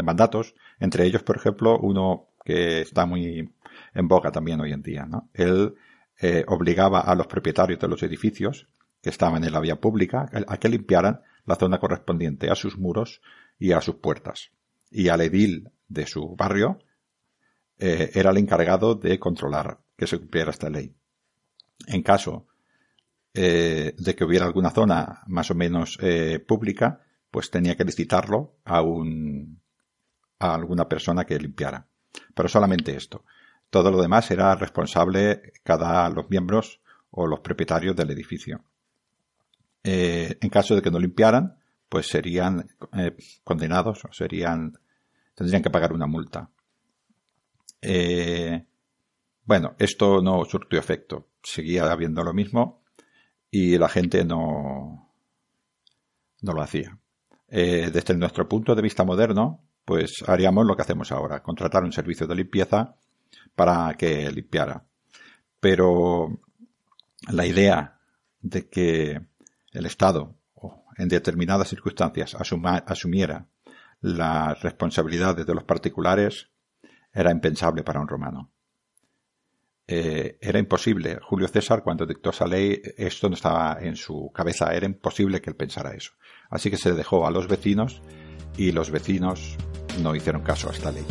mandatos, 0.04 0.56
entre 0.80 1.06
ellos, 1.06 1.24
por 1.24 1.38
ejemplo, 1.38 1.80
uno 1.80 2.30
que 2.44 2.82
está 2.82 3.06
muy 3.06 3.50
en 3.94 4.08
boga 4.08 4.32
también 4.32 4.60
hoy 4.60 4.74
en 4.74 4.82
día. 4.82 5.08
Él 5.34 5.76
eh, 6.20 6.44
obligaba 6.48 7.02
a 7.02 7.16
los 7.16 7.28
propietarios 7.28 7.80
de 7.80 7.88
los 7.88 8.04
edificios 8.04 8.68
que 9.02 9.10
estaban 9.10 9.44
en 9.44 9.54
la 9.54 9.60
vía 9.60 9.80
pública 9.80 10.30
a 10.48 10.58
que 10.58 10.70
limpiaran 10.70 11.22
la 11.46 11.56
zona 11.56 11.80
correspondiente 11.80 12.50
a 12.50 12.56
sus 12.56 12.78
muros 12.78 13.22
y 13.60 13.72
a 13.72 13.82
sus 13.82 13.96
puertas. 13.96 14.52
Y 14.90 15.10
al 15.10 15.22
edil 15.22 15.70
de 15.88 16.06
su 16.06 16.36
barrio 16.36 16.80
eh, 17.80 18.12
era 18.14 18.32
el 18.32 18.38
encargado 18.38 18.96
de 18.96 19.20
controlar 19.20 19.80
que 19.96 20.08
se 20.08 20.18
cumpliera 20.18 20.52
esta 20.52 20.70
ley. 20.70 20.94
En 21.88 22.02
caso 22.02 22.48
eh, 23.34 23.94
de 23.98 24.16
que 24.16 24.24
hubiera 24.24 24.46
alguna 24.46 24.72
zona 24.72 25.22
más 25.28 25.52
o 25.52 25.56
menos 25.56 25.98
eh, 26.02 26.40
pública, 26.40 27.02
pues 27.30 27.52
tenía 27.52 27.76
que 27.76 27.84
licitarlo 27.84 28.56
a 28.66 28.82
un 28.82 29.62
a 30.40 30.54
alguna 30.54 30.88
persona 30.88 31.26
que 31.26 31.40
limpiara. 31.40 31.88
Pero 32.34 32.48
solamente 32.48 32.96
esto. 32.96 33.26
Todo 33.70 33.92
lo 33.92 34.02
demás 34.02 34.30
era 34.32 34.56
responsable 34.56 35.54
cada 35.64 36.10
los 36.10 36.30
miembros 36.30 36.80
o 37.10 37.26
los 37.26 37.40
propietarios 37.40 37.96
del 37.96 38.12
edificio. 38.12 38.64
En 39.84 40.50
caso 40.50 40.76
de 40.76 40.82
que 40.82 40.92
no 40.92 41.00
limpiaran, 41.00 41.58
pues 41.90 42.08
serían 42.08 42.70
condenados 43.44 44.04
o 44.06 44.12
serían 44.12 44.78
tendrían 45.36 45.62
que 45.62 45.70
pagar 45.70 45.94
una 45.94 46.08
multa. 46.08 46.50
bueno, 49.46 49.76
esto 49.80 50.22
no 50.22 50.44
surtió 50.46 50.80
efecto. 50.80 51.30
Seguía 51.44 51.90
habiendo 51.92 52.24
lo 52.24 52.34
mismo 52.34 52.82
y 53.50 53.78
la 53.78 53.88
gente 53.88 54.26
no, 54.26 55.08
no 56.42 56.54
lo 56.54 56.62
hacía. 56.62 56.98
Eh, 57.50 57.90
desde 57.94 58.16
nuestro 58.16 58.48
punto 58.48 58.76
de 58.76 58.82
vista 58.82 59.04
moderno, 59.04 59.64
pues 59.86 60.24
haríamos 60.28 60.66
lo 60.66 60.76
que 60.76 60.82
hacemos 60.82 61.12
ahora, 61.12 61.42
contratar 61.42 61.84
un 61.84 61.94
servicio 61.94 62.28
de 62.28 62.36
limpieza 62.36 62.96
para 63.56 63.94
que 63.94 64.30
limpiara. 64.32 64.86
Pero 65.60 66.40
la 67.32 67.46
idea 67.46 68.00
de 68.42 68.70
que 68.70 69.22
el 69.72 69.86
Estado, 69.86 70.36
en 70.98 71.08
determinadas 71.08 71.70
circunstancias, 71.70 72.36
asumiera 72.36 73.48
las 74.02 74.62
responsabilidades 74.62 75.46
de 75.46 75.56
los 75.56 75.64
particulares 75.64 76.50
era 77.14 77.32
impensable 77.32 77.84
para 77.84 78.00
un 78.00 78.08
romano. 78.08 78.52
Eh, 79.88 80.38
era 80.42 80.60
imposible. 80.60 81.18
Julio 81.22 81.48
César, 81.48 81.82
cuando 81.82 82.06
dictó 82.06 82.32
esa 82.32 82.46
ley, 82.46 82.82
esto 82.98 83.30
no 83.30 83.36
estaba 83.36 83.78
en 83.80 83.96
su 83.96 84.32
cabeza, 84.34 84.74
era 84.74 84.86
imposible 84.86 85.42
que 85.42 85.50
él 85.50 85.56
pensara 85.56 85.94
eso. 85.94 86.12
Así 86.50 86.70
que 86.70 86.78
se 86.78 86.92
dejó 86.92 87.26
a 87.26 87.32
los 87.32 87.48
vecinos 87.48 88.02
y 88.58 88.72
los 88.72 88.92
vecinos 88.92 89.56
no 90.02 90.16
hicieron 90.16 90.44
caso 90.44 90.70
a 90.70 90.74
esta 90.74 90.92
ley. 90.92 91.06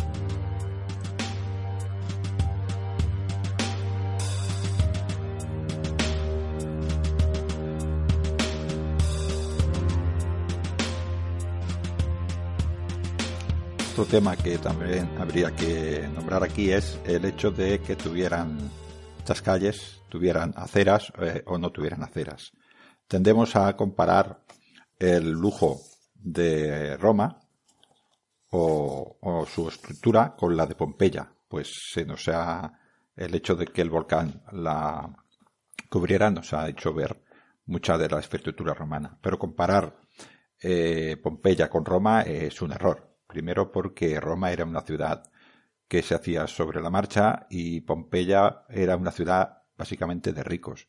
Otro 13.97 14.11
tema 14.11 14.37
que 14.37 14.59
también 14.59 15.09
habría 15.17 15.55
que 15.55 16.07
nombrar 16.13 16.43
aquí 16.43 16.69
es 16.69 16.99
el 17.03 17.25
hecho 17.25 17.49
de 17.49 17.79
que 17.79 17.95
tuvieran 17.95 18.69
estas 19.17 19.41
calles, 19.41 20.03
tuvieran 20.07 20.53
aceras 20.55 21.11
eh, 21.19 21.41
o 21.47 21.57
no 21.57 21.71
tuvieran 21.71 22.03
aceras. 22.03 22.51
Tendemos 23.07 23.55
a 23.55 23.75
comparar 23.75 24.43
el 24.99 25.31
lujo 25.31 25.81
de 26.13 26.95
Roma 26.97 27.39
o, 28.51 29.47
su 29.51 29.67
estructura 29.67 30.35
con 30.35 30.55
la 30.55 30.67
de 30.67 30.75
Pompeya. 30.75 31.33
Pues 31.47 31.73
se 31.91 32.05
nos 32.05 32.27
ha, 32.27 32.71
el 33.15 33.33
hecho 33.33 33.55
de 33.55 33.65
que 33.65 33.81
el 33.81 33.89
volcán 33.89 34.43
la 34.51 35.09
cubriera 35.89 36.29
nos 36.29 36.53
ha 36.53 36.69
hecho 36.69 36.93
ver 36.93 37.19
mucha 37.65 37.97
de 37.97 38.07
la 38.07 38.17
infraestructura 38.17 38.75
romana. 38.75 39.17
Pero 39.19 39.39
comparar 39.39 39.97
eh, 40.61 41.17
Pompeya 41.17 41.67
con 41.67 41.83
Roma 41.83 42.21
es 42.21 42.61
un 42.61 42.73
error. 42.73 43.16
Primero 43.37 43.71
porque 43.71 44.19
Roma 44.19 44.51
era 44.51 44.65
una 44.65 44.81
ciudad 44.81 45.21
que 45.87 46.01
se 46.01 46.15
hacía 46.15 46.47
sobre 46.47 46.81
la 46.81 46.89
marcha 46.89 47.45
y 47.51 47.81
Pompeya 47.81 48.63
era 48.67 48.97
una 48.97 49.11
ciudad 49.11 49.61
básicamente 49.77 50.33
de 50.33 50.41
ricos. 50.41 50.87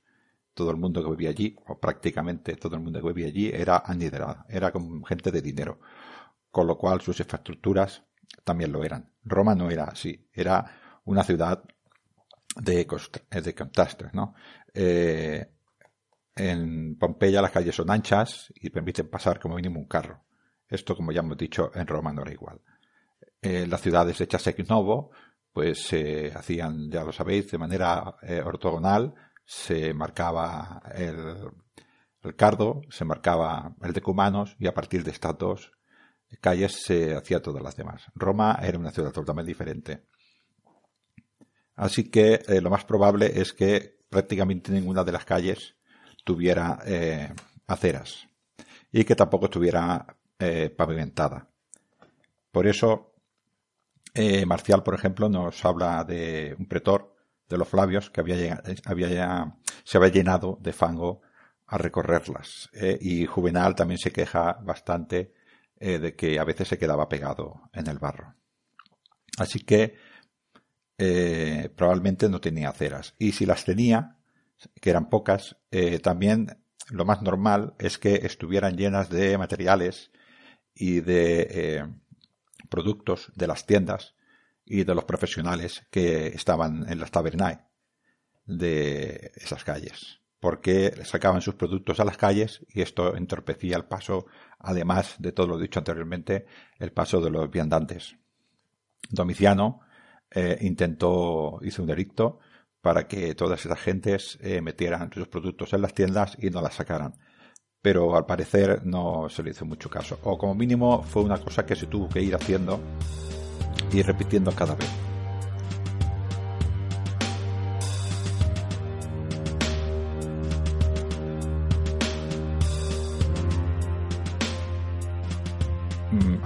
Todo 0.55 0.71
el 0.71 0.78
mundo 0.78 1.05
que 1.05 1.11
vivía 1.11 1.28
allí, 1.28 1.55
o 1.67 1.78
prácticamente 1.78 2.57
todo 2.57 2.75
el 2.76 2.81
mundo 2.81 3.02
que 3.02 3.09
vivía 3.09 3.26
allí, 3.26 3.50
era 3.52 3.83
aniderado, 3.85 4.47
era 4.49 4.73
gente 5.07 5.31
de 5.31 5.43
dinero 5.43 5.78
con 6.50 6.67
lo 6.67 6.78
cual 6.78 7.02
sus 7.02 7.21
infraestructuras 7.21 8.02
también 8.45 8.73
lo 8.73 8.83
eran. 8.83 9.12
Roma 9.25 9.55
no 9.55 9.71
era 9.71 9.85
así, 9.85 10.26
era 10.33 10.64
una 11.05 11.25
ciudad 11.25 11.62
de, 12.57 12.87
de 13.43 13.55
contrastes, 13.55 14.14
¿no? 14.14 14.35
Eh, 14.73 15.52
en 16.35 16.97
Pompeya 16.97 17.43
las 17.43 17.50
calles 17.50 17.75
son 17.75 17.90
anchas 17.90 18.50
y 18.55 18.71
permiten 18.71 19.11
pasar 19.11 19.38
como 19.38 19.57
mínimo 19.57 19.78
un 19.78 19.87
carro. 19.87 20.25
Esto, 20.68 20.94
como 20.94 21.12
ya 21.12 21.20
hemos 21.20 21.38
dicho, 21.38 21.70
en 21.75 21.87
Roma 21.87 22.12
no 22.12 22.22
era 22.22 22.32
igual. 22.32 22.60
Eh, 23.40 23.66
las 23.66 23.80
ciudades 23.80 24.20
hechas 24.20 24.46
ex 24.48 24.68
novo, 24.68 25.10
pues 25.52 25.82
se 25.82 26.32
hacían, 26.32 26.90
ya 26.90 27.04
lo 27.04 27.12
sabéis, 27.12 27.50
de 27.50 27.58
manera 27.58 28.16
eh, 28.22 28.42
ortogonal, 28.44 29.14
se 29.44 29.94
marcaba 29.94 30.82
el, 30.94 32.37
cardo, 32.37 32.82
se 32.90 33.04
marcaba 33.04 33.75
el 33.82 33.92
decumanos 33.92 34.56
y 34.58 34.66
a 34.66 34.75
partir 34.75 35.02
de 35.04 35.12
estas 35.12 35.38
dos 35.38 35.72
calles 36.40 36.82
se 36.84 37.14
hacía 37.14 37.40
todas 37.40 37.62
las 37.62 37.76
demás. 37.76 38.04
Roma 38.14 38.58
era 38.62 38.78
una 38.78 38.90
ciudad 38.90 39.12
totalmente 39.12 39.48
diferente. 39.48 40.04
Así 41.76 42.10
que 42.10 42.42
eh, 42.46 42.60
lo 42.60 42.68
más 42.68 42.84
probable 42.84 43.40
es 43.40 43.54
que 43.54 43.96
prácticamente 44.10 44.72
ninguna 44.72 45.04
de 45.04 45.12
las 45.12 45.25
calles 45.25 45.76
tuviera 46.25 46.78
aceras 47.66 48.28
y 48.92 49.04
que 49.04 49.14
tampoco 49.14 49.46
estuviera 49.46 50.17
eh, 50.38 50.71
pavimentada. 50.71 51.49
Por 52.50 52.66
eso, 52.66 53.14
Marcial, 54.47 54.83
por 54.83 54.95
ejemplo, 54.95 55.28
nos 55.28 55.64
habla 55.64 56.02
de 56.02 56.57
un 56.59 56.66
pretor 56.66 57.14
de 57.49 57.57
los 57.57 57.68
Flavios 57.68 58.11
que 58.11 58.21
había, 58.21 58.61
había 58.85 59.54
se 59.85 59.97
había 59.97 60.11
llenado 60.11 60.59
de 60.61 60.73
fango 60.73 61.23
a 61.68 61.78
recorrerlas. 61.78 62.68
y 63.00 63.26
Juvenal 63.26 63.76
también 63.76 63.99
se 63.99 64.11
queja 64.11 64.54
bastante 64.54 65.35
eh, 65.80 66.00
de 66.00 66.16
que 66.16 66.40
a 66.40 66.45
veces 66.45 66.66
se 66.66 66.78
quedaba 66.78 67.09
pegado 67.09 67.71
en 67.73 67.87
el 67.87 68.00
barro. 68.00 68.35
Así 69.38 69.61
que 69.61 69.95
eh, 70.99 71.71
probablemente 71.76 72.28
no 72.28 72.40
tenía 72.40 72.71
aceras. 72.71 73.14
Y 73.16 73.30
si 73.30 73.47
las 73.47 73.64
tenía, 73.64 74.16
que 74.80 74.90
eran 74.90 75.09
pocas, 75.09 75.57
eh, 75.71 76.00
también 76.00 76.59
lo 76.90 77.04
más 77.04 77.23
normal 77.23 77.75
es 77.78 77.97
que 77.99 78.16
estuvieran 78.26 78.76
llenas 78.76 79.09
de 79.09 79.38
materiales 79.38 80.11
y 80.78 81.00
de 81.00 81.87
productos 82.68 83.32
de 83.35 83.47
las 83.47 83.66
tiendas 83.66 84.14
y 84.64 84.85
de 84.85 84.94
los 84.94 85.04
profesionales 85.04 85.87
que 85.90 86.28
estaban 86.28 86.87
en 86.90 87.00
las 87.00 87.11
tabernae 87.11 87.61
de 88.47 89.32
esas 89.37 89.64
calles 89.64 90.18
porque 90.40 91.04
sacaban 91.04 91.40
sus 91.40 91.54
productos 91.54 92.00
a 92.00 92.04
las 92.04 92.16
calles 92.16 92.64
y 92.68 92.82
esto 92.82 93.16
entorpecía 93.16 93.76
el 93.76 93.85
paso, 93.87 94.26
además 94.58 95.16
de 95.18 95.32
todo 95.32 95.49
lo 95.49 95.58
dicho 95.58 95.80
anteriormente, 95.80 96.47
el 96.78 96.92
paso 96.92 97.20
de 97.20 97.30
los 97.30 97.50
viandantes. 97.50 98.16
Domiciano 99.11 99.80
eh, 100.30 100.58
intentó, 100.60 101.58
hizo 101.62 101.82
un 101.82 101.88
delicto 101.88 102.38
para 102.80 103.08
que 103.08 103.34
todas 103.34 103.64
esas 103.64 103.80
gentes 103.80 104.38
eh, 104.41 104.60
metieran 104.60 105.12
sus 105.12 105.28
productos 105.28 105.73
en 105.73 105.82
las 105.82 105.95
tiendas 105.95 106.36
y 106.41 106.50
no 106.50 106.62
las 106.62 106.75
sacaran. 106.75 107.14
Pero 107.80 108.17
al 108.17 108.26
parecer 108.26 108.84
no 108.84 109.28
se 109.28 109.43
le 109.43 109.50
hizo 109.50 109.64
mucho 109.64 109.88
caso. 109.88 110.19
O 110.25 110.36
como 110.36 110.54
mínimo 110.54 111.02
fue 111.02 111.23
una 111.23 111.38
cosa 111.38 111.64
que 111.64 111.76
se 111.76 111.86
tuvo 111.86 112.08
que 112.08 112.21
ir 112.21 112.34
haciendo 112.34 112.80
y 113.93 114.02
repitiendo 114.02 114.52
cada 114.52 114.75
vez. 114.75 115.08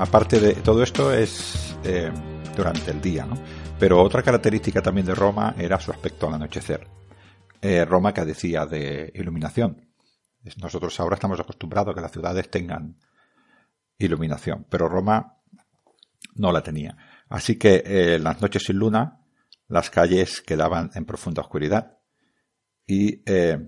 aparte 0.02 0.40
de 0.40 0.54
todo 0.54 0.82
esto 0.82 1.12
es 1.12 1.76
eh, 1.84 2.10
durante 2.56 2.90
el 2.90 3.00
día, 3.00 3.24
¿no? 3.24 3.36
Pero 3.78 4.02
otra 4.02 4.22
característica 4.22 4.82
también 4.82 5.06
de 5.06 5.14
Roma 5.14 5.54
era 5.56 5.78
su 5.80 5.90
aspecto 5.90 6.26
al 6.26 6.34
anochecer. 6.34 6.86
Eh, 7.60 7.84
Roma 7.84 8.12
decía 8.12 8.66
de 8.66 9.12
iluminación. 9.14 9.91
Nosotros 10.60 10.98
ahora 11.00 11.14
estamos 11.14 11.38
acostumbrados 11.38 11.92
a 11.92 11.94
que 11.94 12.00
las 12.00 12.12
ciudades 12.12 12.50
tengan 12.50 12.98
iluminación, 13.98 14.66
pero 14.68 14.88
Roma 14.88 15.38
no 16.34 16.52
la 16.52 16.62
tenía. 16.62 16.96
Así 17.28 17.56
que 17.56 17.82
eh, 17.84 18.18
las 18.18 18.40
noches 18.40 18.64
sin 18.64 18.76
luna 18.76 19.20
las 19.68 19.90
calles 19.90 20.42
quedaban 20.42 20.90
en 20.94 21.04
profunda 21.04 21.42
oscuridad 21.42 21.98
y 22.86 23.22
eh, 23.24 23.58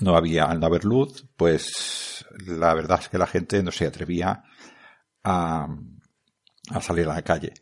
no 0.00 0.16
había, 0.16 0.46
al 0.46 0.58
no 0.58 0.66
haber 0.66 0.84
luz, 0.84 1.28
pues 1.36 2.24
la 2.46 2.74
verdad 2.74 3.00
es 3.00 3.08
que 3.08 3.18
la 3.18 3.26
gente 3.26 3.62
no 3.62 3.70
se 3.70 3.86
atrevía 3.86 4.42
a, 5.22 5.68
salir 6.80 7.08
a 7.08 7.14
la 7.14 7.22
calle. 7.22 7.52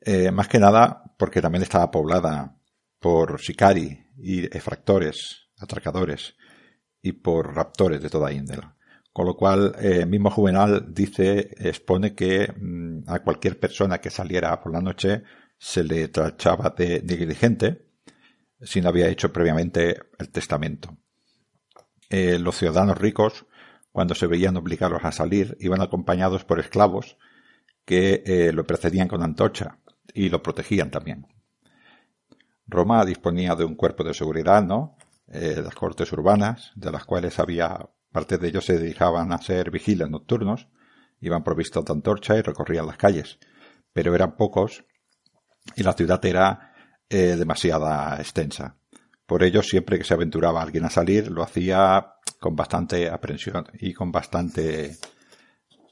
Eh, 0.00 0.30
más 0.30 0.48
que 0.48 0.58
nada 0.58 1.04
porque 1.16 1.42
también 1.42 1.62
estaba 1.62 1.90
poblada 1.90 2.56
por 2.98 3.40
sicari 3.40 4.06
y 4.16 4.44
efractores, 4.56 5.50
atracadores 5.58 6.34
y 7.02 7.12
por 7.12 7.54
raptores 7.54 8.02
de 8.02 8.10
toda 8.10 8.32
índole. 8.32 8.62
Con 9.12 9.26
lo 9.26 9.36
cual, 9.36 9.74
el 9.80 10.02
eh, 10.02 10.06
mismo 10.06 10.30
Juvenal 10.30 10.86
dice, 10.94 11.50
expone 11.58 12.14
que 12.14 12.52
mm, 12.56 13.08
a 13.08 13.20
cualquier 13.20 13.58
persona 13.58 13.98
que 13.98 14.10
saliera 14.10 14.60
por 14.60 14.72
la 14.72 14.80
noche 14.80 15.22
se 15.58 15.82
le 15.82 16.08
trachaba 16.08 16.70
de 16.70 17.02
negligente 17.02 17.86
si 18.62 18.80
no 18.80 18.88
había 18.88 19.08
hecho 19.08 19.32
previamente 19.32 19.96
el 20.18 20.30
testamento. 20.30 20.96
Eh, 22.08 22.38
los 22.38 22.56
ciudadanos 22.56 22.98
ricos 22.98 23.46
cuando 23.92 24.14
se 24.14 24.26
veían 24.26 24.56
obligados 24.56 25.04
a 25.04 25.12
salir, 25.12 25.56
iban 25.60 25.80
acompañados 25.80 26.44
por 26.44 26.60
esclavos 26.60 27.16
que 27.84 28.22
eh, 28.24 28.52
lo 28.52 28.64
precedían 28.64 29.08
con 29.08 29.22
antorcha 29.22 29.78
y 30.14 30.28
lo 30.28 30.42
protegían 30.42 30.90
también. 30.90 31.26
Roma 32.66 33.04
disponía 33.04 33.56
de 33.56 33.64
un 33.64 33.74
cuerpo 33.74 34.04
de 34.04 34.14
seguridad, 34.14 34.62
¿no? 34.62 34.96
Eh, 35.30 35.60
las 35.62 35.74
cortes 35.74 36.12
urbanas, 36.12 36.72
de 36.74 36.90
las 36.90 37.04
cuales 37.04 37.38
había, 37.38 37.88
parte 38.10 38.36
de 38.38 38.48
ellos 38.48 38.64
se 38.64 38.78
dedicaban 38.78 39.32
a 39.32 39.38
ser 39.38 39.70
vigiles 39.70 40.10
nocturnos, 40.10 40.68
iban 41.20 41.44
provistos 41.44 41.84
de 41.84 41.92
antorcha 41.92 42.36
y 42.36 42.42
recorrían 42.42 42.86
las 42.86 42.96
calles, 42.96 43.38
pero 43.92 44.14
eran 44.14 44.36
pocos 44.36 44.84
y 45.76 45.82
la 45.82 45.92
ciudad 45.92 46.24
era 46.24 46.72
eh, 47.08 47.36
demasiada 47.36 48.16
extensa. 48.18 48.76
Por 49.26 49.44
ello, 49.44 49.62
siempre 49.62 49.98
que 49.98 50.04
se 50.04 50.14
aventuraba 50.14 50.62
alguien 50.62 50.84
a 50.84 50.90
salir, 50.90 51.30
lo 51.30 51.42
hacía 51.42 52.14
con 52.40 52.56
bastante 52.56 53.08
aprensión 53.08 53.64
y 53.74 53.92
con 53.92 54.10
bastante 54.10 54.96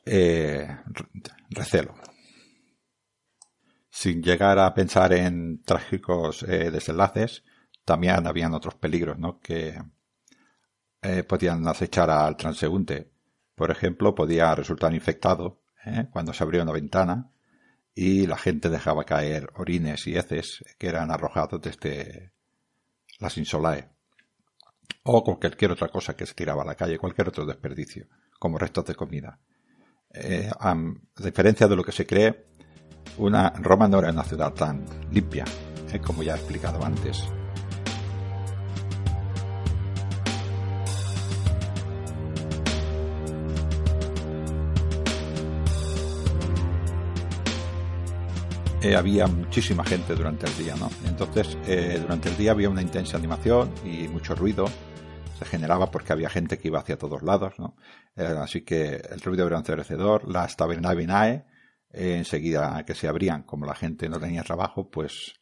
eh, 0.04 0.66
recelo. 1.50 1.94
Sin 3.90 4.22
llegar 4.22 4.58
a 4.58 4.74
pensar 4.74 5.12
en 5.12 5.62
trágicos 5.62 6.42
eh, 6.42 6.70
desenlaces, 6.70 7.44
también 7.88 8.26
habían 8.26 8.52
otros 8.52 8.74
peligros 8.74 9.18
¿no? 9.18 9.40
que 9.40 9.80
eh, 11.00 11.22
podían 11.24 11.66
acechar 11.66 12.10
al 12.10 12.36
transeúnte. 12.36 13.10
Por 13.54 13.70
ejemplo, 13.70 14.14
podía 14.14 14.54
resultar 14.54 14.92
infectado 14.92 15.62
cuando 16.12 16.34
se 16.34 16.44
abría 16.44 16.62
una 16.62 16.72
ventana 16.72 17.30
y 17.94 18.26
la 18.26 18.36
gente 18.36 18.68
dejaba 18.68 19.04
caer 19.04 19.48
orines 19.54 20.06
y 20.06 20.16
heces 20.16 20.62
que 20.76 20.88
eran 20.88 21.10
arrojados 21.10 21.62
desde 21.62 22.34
las 23.20 23.38
insolae 23.38 23.88
o 25.04 25.24
cualquier 25.24 25.72
otra 25.72 25.88
cosa 25.88 26.14
que 26.14 26.26
se 26.26 26.34
tiraba 26.34 26.62
a 26.62 26.66
la 26.66 26.74
calle, 26.74 26.98
cualquier 26.98 27.28
otro 27.28 27.46
desperdicio, 27.46 28.06
como 28.38 28.58
restos 28.58 28.84
de 28.84 28.94
comida. 28.94 29.38
Eh, 30.12 30.50
a 30.60 30.76
diferencia 31.16 31.66
de 31.66 31.76
lo 31.76 31.82
que 31.82 31.92
se 31.92 32.06
cree, 32.06 32.48
una, 33.16 33.48
Roma 33.48 33.88
no 33.88 33.98
era 34.00 34.10
una 34.10 34.24
ciudad 34.24 34.52
tan 34.52 34.84
limpia, 35.10 35.46
eh, 35.90 36.00
como 36.00 36.22
ya 36.22 36.34
he 36.34 36.36
explicado 36.36 36.84
antes. 36.84 37.24
Eh, 48.80 48.94
había 48.94 49.26
muchísima 49.26 49.84
gente 49.84 50.14
durante 50.14 50.46
el 50.46 50.56
día, 50.56 50.74
¿no? 50.76 50.88
Entonces, 51.06 51.56
durante 52.00 52.28
el 52.28 52.36
día 52.36 52.52
había 52.52 52.70
una 52.70 52.82
intensa 52.82 53.16
animación 53.16 53.72
y 53.84 54.06
mucho 54.08 54.34
ruido, 54.34 54.66
se 55.38 55.44
generaba 55.44 55.90
porque 55.90 56.12
había 56.12 56.28
gente 56.28 56.58
que 56.58 56.68
iba 56.68 56.80
hacia 56.80 56.98
todos 56.98 57.22
lados, 57.22 57.54
¿no? 57.58 57.76
Eh, 58.16 58.24
así 58.24 58.62
que 58.62 58.96
el 58.96 59.20
ruido 59.20 59.46
era 59.46 59.58
encerrecedor, 59.58 60.28
las 60.28 60.56
tabernae 60.56 61.44
eh, 61.92 62.16
enseguida 62.16 62.84
que 62.84 62.94
se 62.94 63.06
abrían, 63.06 63.44
como 63.44 63.64
la 63.64 63.76
gente 63.76 64.08
no 64.08 64.18
tenía 64.18 64.42
trabajo, 64.42 64.90
pues 64.90 65.34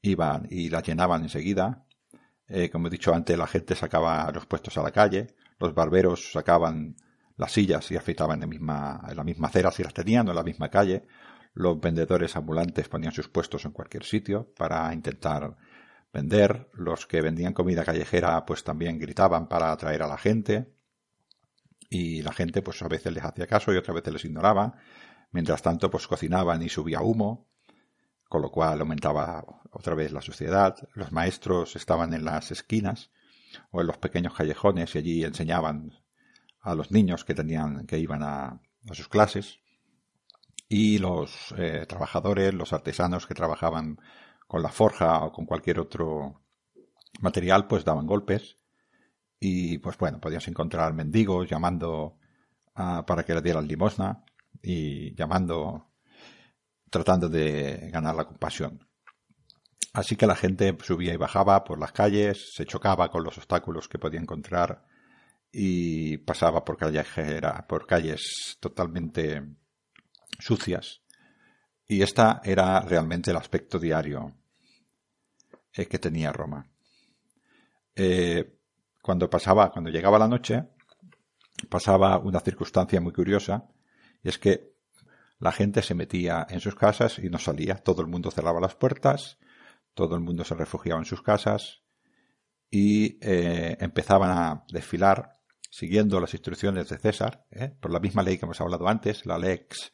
iban 0.00 0.46
y 0.50 0.70
las 0.70 0.82
llenaban 0.82 1.22
enseguida. 1.22 1.84
Eh, 2.48 2.70
como 2.70 2.86
he 2.88 2.90
dicho 2.90 3.14
antes, 3.14 3.36
la 3.36 3.46
gente 3.46 3.74
sacaba 3.74 4.30
los 4.32 4.46
puestos 4.46 4.78
a 4.78 4.82
la 4.82 4.90
calle, 4.90 5.26
los 5.58 5.74
barberos 5.74 6.32
sacaban 6.32 6.96
las 7.36 7.52
sillas 7.52 7.90
y 7.90 7.96
afeitaban 7.96 8.42
en, 8.42 8.48
misma, 8.48 9.02
en 9.08 9.16
la 9.16 9.24
misma 9.24 9.48
acera 9.48 9.70
si 9.70 9.82
las 9.82 9.92
tenían 9.92 10.26
o 10.26 10.30
en 10.30 10.36
la 10.36 10.42
misma 10.42 10.70
calle. 10.70 11.04
Los 11.58 11.80
vendedores 11.80 12.36
ambulantes 12.36 12.88
ponían 12.88 13.12
sus 13.12 13.28
puestos 13.28 13.64
en 13.64 13.72
cualquier 13.72 14.04
sitio 14.04 14.54
para 14.56 14.94
intentar 14.94 15.56
vender. 16.12 16.70
Los 16.72 17.04
que 17.08 17.20
vendían 17.20 17.52
comida 17.52 17.84
callejera 17.84 18.46
pues 18.46 18.62
también 18.62 19.00
gritaban 19.00 19.48
para 19.48 19.72
atraer 19.72 20.02
a 20.02 20.06
la 20.06 20.18
gente. 20.18 20.72
Y 21.90 22.22
la 22.22 22.30
gente 22.30 22.62
pues 22.62 22.80
a 22.82 22.86
veces 22.86 23.12
les 23.12 23.24
hacía 23.24 23.48
caso 23.48 23.72
y 23.72 23.76
otras 23.76 23.96
veces 23.96 24.12
les 24.12 24.24
ignoraba. 24.24 24.76
Mientras 25.32 25.60
tanto 25.60 25.90
pues 25.90 26.06
cocinaban 26.06 26.62
y 26.62 26.68
subía 26.68 27.02
humo, 27.02 27.48
con 28.28 28.40
lo 28.40 28.52
cual 28.52 28.80
aumentaba 28.80 29.44
otra 29.72 29.96
vez 29.96 30.12
la 30.12 30.22
suciedad. 30.22 30.76
Los 30.94 31.10
maestros 31.10 31.74
estaban 31.74 32.14
en 32.14 32.24
las 32.24 32.52
esquinas 32.52 33.10
o 33.72 33.80
en 33.80 33.88
los 33.88 33.98
pequeños 33.98 34.32
callejones 34.32 34.94
y 34.94 34.98
allí 34.98 35.24
enseñaban 35.24 35.90
a 36.60 36.76
los 36.76 36.92
niños 36.92 37.24
que 37.24 37.34
tenían 37.34 37.84
que 37.84 37.98
iban 37.98 38.22
a, 38.22 38.62
sus 38.92 39.08
clases 39.08 39.58
y 40.68 40.98
los 40.98 41.54
eh, 41.56 41.86
trabajadores, 41.88 42.52
los 42.54 42.72
artesanos 42.72 43.26
que 43.26 43.34
trabajaban 43.34 43.98
con 44.46 44.62
la 44.62 44.70
forja 44.70 45.24
o 45.24 45.32
con 45.32 45.46
cualquier 45.46 45.80
otro 45.80 46.42
material, 47.20 47.66
pues 47.66 47.84
daban 47.84 48.06
golpes 48.06 48.58
y 49.40 49.78
pues 49.78 49.96
bueno, 49.98 50.20
podías 50.20 50.46
encontrar 50.48 50.94
mendigos 50.94 51.48
llamando 51.48 52.18
para 52.74 53.24
que 53.24 53.34
le 53.34 53.42
dieran 53.42 53.66
limosna 53.66 54.24
y 54.62 55.12
llamando, 55.16 55.88
tratando 56.88 57.28
de 57.28 57.90
ganar 57.92 58.14
la 58.14 58.24
compasión. 58.24 58.86
Así 59.92 60.14
que 60.14 60.28
la 60.28 60.36
gente 60.36 60.76
subía 60.82 61.12
y 61.12 61.16
bajaba 61.16 61.64
por 61.64 61.80
las 61.80 61.90
calles, 61.90 62.52
se 62.54 62.66
chocaba 62.66 63.10
con 63.10 63.24
los 63.24 63.36
obstáculos 63.36 63.88
que 63.88 63.98
podía 63.98 64.20
encontrar 64.20 64.84
y 65.50 66.18
pasaba 66.18 66.64
por 66.64 66.76
calles, 66.76 67.06
por 67.68 67.86
calles 67.86 68.58
totalmente 68.60 69.42
sucias. 70.38 71.02
Y 71.86 72.02
esta 72.02 72.40
era 72.44 72.80
realmente 72.80 73.30
el 73.30 73.36
aspecto 73.36 73.78
diario 73.78 74.34
eh, 75.72 75.86
que 75.86 75.98
tenía 75.98 76.32
Roma. 76.32 76.66
Eh, 77.94 78.58
cuando 79.02 79.30
pasaba, 79.30 79.70
cuando 79.70 79.90
llegaba 79.90 80.18
la 80.18 80.28
noche, 80.28 80.64
pasaba 81.68 82.18
una 82.18 82.40
circunstancia 82.40 83.00
muy 83.00 83.12
curiosa, 83.12 83.66
y 84.22 84.28
es 84.28 84.38
que 84.38 84.74
la 85.38 85.52
gente 85.52 85.82
se 85.82 85.94
metía 85.94 86.46
en 86.50 86.60
sus 86.60 86.74
casas 86.74 87.18
y 87.18 87.30
no 87.30 87.38
salía. 87.38 87.76
Todo 87.76 88.02
el 88.02 88.08
mundo 88.08 88.30
cerraba 88.30 88.60
las 88.60 88.74
puertas, 88.74 89.38
todo 89.94 90.14
el 90.14 90.20
mundo 90.20 90.44
se 90.44 90.54
refugiaba 90.54 91.00
en 91.00 91.06
sus 91.06 91.22
casas 91.22 91.82
y 92.70 93.18
eh, 93.22 93.76
empezaban 93.80 94.30
a 94.30 94.64
desfilar 94.70 95.38
siguiendo 95.70 96.20
las 96.20 96.34
instrucciones 96.34 96.88
de 96.88 96.98
César, 96.98 97.46
por 97.80 97.92
la 97.92 98.00
misma 98.00 98.22
ley 98.22 98.38
que 98.38 98.46
hemos 98.46 98.60
hablado 98.60 98.88
antes, 98.88 99.26
la 99.26 99.38
lex 99.38 99.92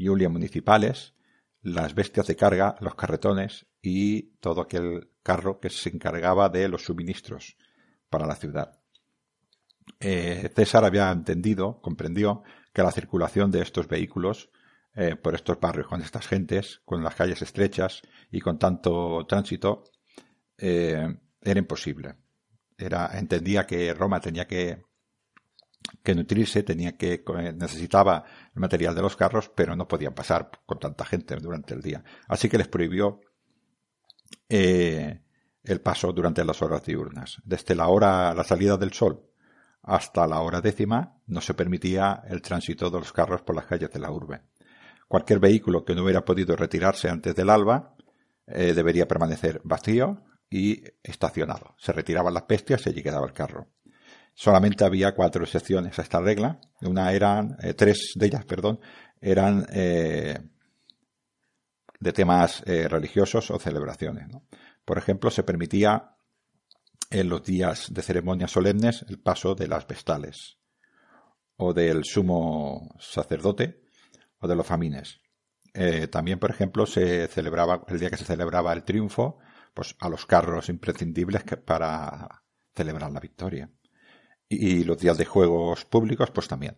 Julia 0.00 0.28
municipales, 0.28 1.14
las 1.62 1.94
bestias 1.94 2.26
de 2.26 2.36
carga, 2.36 2.76
los 2.80 2.94
carretones 2.94 3.66
y 3.82 4.22
todo 4.40 4.62
aquel 4.62 5.10
carro 5.22 5.60
que 5.60 5.70
se 5.70 5.90
encargaba 5.90 6.48
de 6.48 6.68
los 6.68 6.84
suministros 6.84 7.56
para 8.08 8.26
la 8.26 8.36
ciudad. 8.36 8.80
Eh, 9.98 10.50
César 10.54 10.84
había 10.84 11.10
entendido, 11.10 11.80
comprendió, 11.80 12.42
que 12.72 12.82
la 12.82 12.92
circulación 12.92 13.50
de 13.50 13.62
estos 13.62 13.88
vehículos 13.88 14.50
eh, 14.94 15.16
por 15.16 15.34
estos 15.34 15.60
barrios, 15.60 15.86
con 15.86 16.00
estas 16.00 16.26
gentes, 16.26 16.80
con 16.84 17.02
las 17.02 17.14
calles 17.14 17.42
estrechas 17.42 18.02
y 18.30 18.40
con 18.40 18.58
tanto 18.58 19.26
tránsito, 19.26 19.84
era 20.56 21.58
imposible. 21.58 22.16
Era, 22.76 23.18
entendía 23.18 23.66
que 23.66 23.94
Roma 23.94 24.20
tenía 24.20 24.46
que 24.46 24.82
que 26.02 26.14
nutrirse, 26.14 26.62
tenía 26.62 26.96
que, 26.96 27.22
necesitaba 27.54 28.24
el 28.54 28.60
material 28.60 28.94
de 28.94 29.02
los 29.02 29.16
carros, 29.16 29.50
pero 29.54 29.76
no 29.76 29.88
podían 29.88 30.14
pasar 30.14 30.50
con 30.66 30.78
tanta 30.78 31.04
gente 31.04 31.36
durante 31.36 31.74
el 31.74 31.82
día. 31.82 32.02
Así 32.28 32.48
que 32.48 32.58
les 32.58 32.68
prohibió 32.68 33.20
eh, 34.48 35.20
el 35.62 35.80
paso 35.80 36.12
durante 36.12 36.44
las 36.44 36.62
horas 36.62 36.84
diurnas. 36.84 37.40
Desde 37.44 37.74
la 37.74 37.88
hora, 37.88 38.34
la 38.34 38.44
salida 38.44 38.76
del 38.76 38.92
sol 38.92 39.26
hasta 39.82 40.26
la 40.26 40.40
hora 40.40 40.60
décima 40.60 41.20
no 41.26 41.40
se 41.40 41.54
permitía 41.54 42.22
el 42.28 42.42
tránsito 42.42 42.90
de 42.90 42.98
los 42.98 43.12
carros 43.12 43.42
por 43.42 43.56
las 43.56 43.66
calles 43.66 43.90
de 43.90 43.98
la 43.98 44.10
urbe. 44.10 44.42
Cualquier 45.08 45.40
vehículo 45.40 45.84
que 45.84 45.94
no 45.94 46.04
hubiera 46.04 46.24
podido 46.24 46.54
retirarse 46.54 47.08
antes 47.08 47.34
del 47.34 47.50
alba 47.50 47.94
eh, 48.46 48.74
debería 48.74 49.08
permanecer 49.08 49.60
vacío 49.64 50.22
y 50.48 50.82
estacionado. 51.02 51.74
Se 51.78 51.92
retiraban 51.92 52.34
las 52.34 52.46
bestias 52.46 52.86
y 52.86 52.90
allí 52.90 53.02
quedaba 53.02 53.26
el 53.26 53.32
carro 53.32 53.68
solamente 54.40 54.86
había 54.86 55.14
cuatro 55.14 55.44
excepciones 55.44 55.98
a 55.98 56.02
esta 56.02 56.18
regla. 56.18 56.58
Una 56.80 57.12
eran, 57.12 57.58
eh, 57.62 57.74
tres 57.74 58.12
de 58.14 58.26
ellas, 58.26 58.46
perdón, 58.46 58.80
eran 59.20 59.66
eh, 59.70 60.38
de 61.98 62.12
temas 62.14 62.62
eh, 62.64 62.88
religiosos 62.88 63.50
o 63.50 63.58
celebraciones. 63.58 64.28
Por 64.82 64.96
ejemplo, 64.96 65.30
se 65.30 65.42
permitía 65.42 66.16
en 67.10 67.28
los 67.28 67.44
días 67.44 67.92
de 67.92 68.00
ceremonias 68.00 68.50
solemnes 68.50 69.04
el 69.10 69.18
paso 69.18 69.54
de 69.54 69.68
las 69.68 69.86
vestales 69.86 70.56
o 71.56 71.74
del 71.74 72.04
sumo 72.04 72.96
sacerdote 72.98 73.82
o 74.38 74.48
de 74.48 74.56
los 74.56 74.66
famines. 74.66 75.20
también, 76.10 76.38
por 76.38 76.50
ejemplo, 76.50 76.86
se 76.86 77.28
celebraba 77.28 77.84
el 77.86 77.98
día 78.00 78.08
que 78.08 78.16
se 78.16 78.24
celebraba 78.24 78.72
el 78.72 78.84
triunfo, 78.84 79.38
pues 79.74 79.94
a 80.00 80.08
los 80.08 80.24
carros 80.24 80.70
imprescindibles 80.70 81.44
para 81.66 82.42
celebrar 82.74 83.12
la 83.12 83.20
victoria. 83.20 83.70
Y 84.52 84.82
los 84.82 84.98
días 84.98 85.16
de 85.16 85.24
juegos 85.24 85.84
públicos, 85.84 86.32
pues 86.32 86.48
también. 86.48 86.74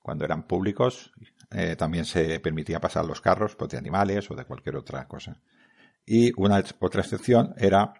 Cuando 0.00 0.24
eran 0.24 0.48
públicos, 0.48 1.12
eh, 1.52 1.76
también 1.76 2.04
se 2.04 2.40
permitía 2.40 2.80
pasar 2.80 3.04
los 3.04 3.20
carros 3.20 3.54
pues, 3.54 3.70
de 3.70 3.78
animales 3.78 4.28
o 4.32 4.34
de 4.34 4.44
cualquier 4.44 4.74
otra 4.74 5.06
cosa. 5.06 5.40
Y 6.04 6.32
una 6.36 6.62
otra 6.80 7.02
excepción 7.02 7.54
era 7.56 7.94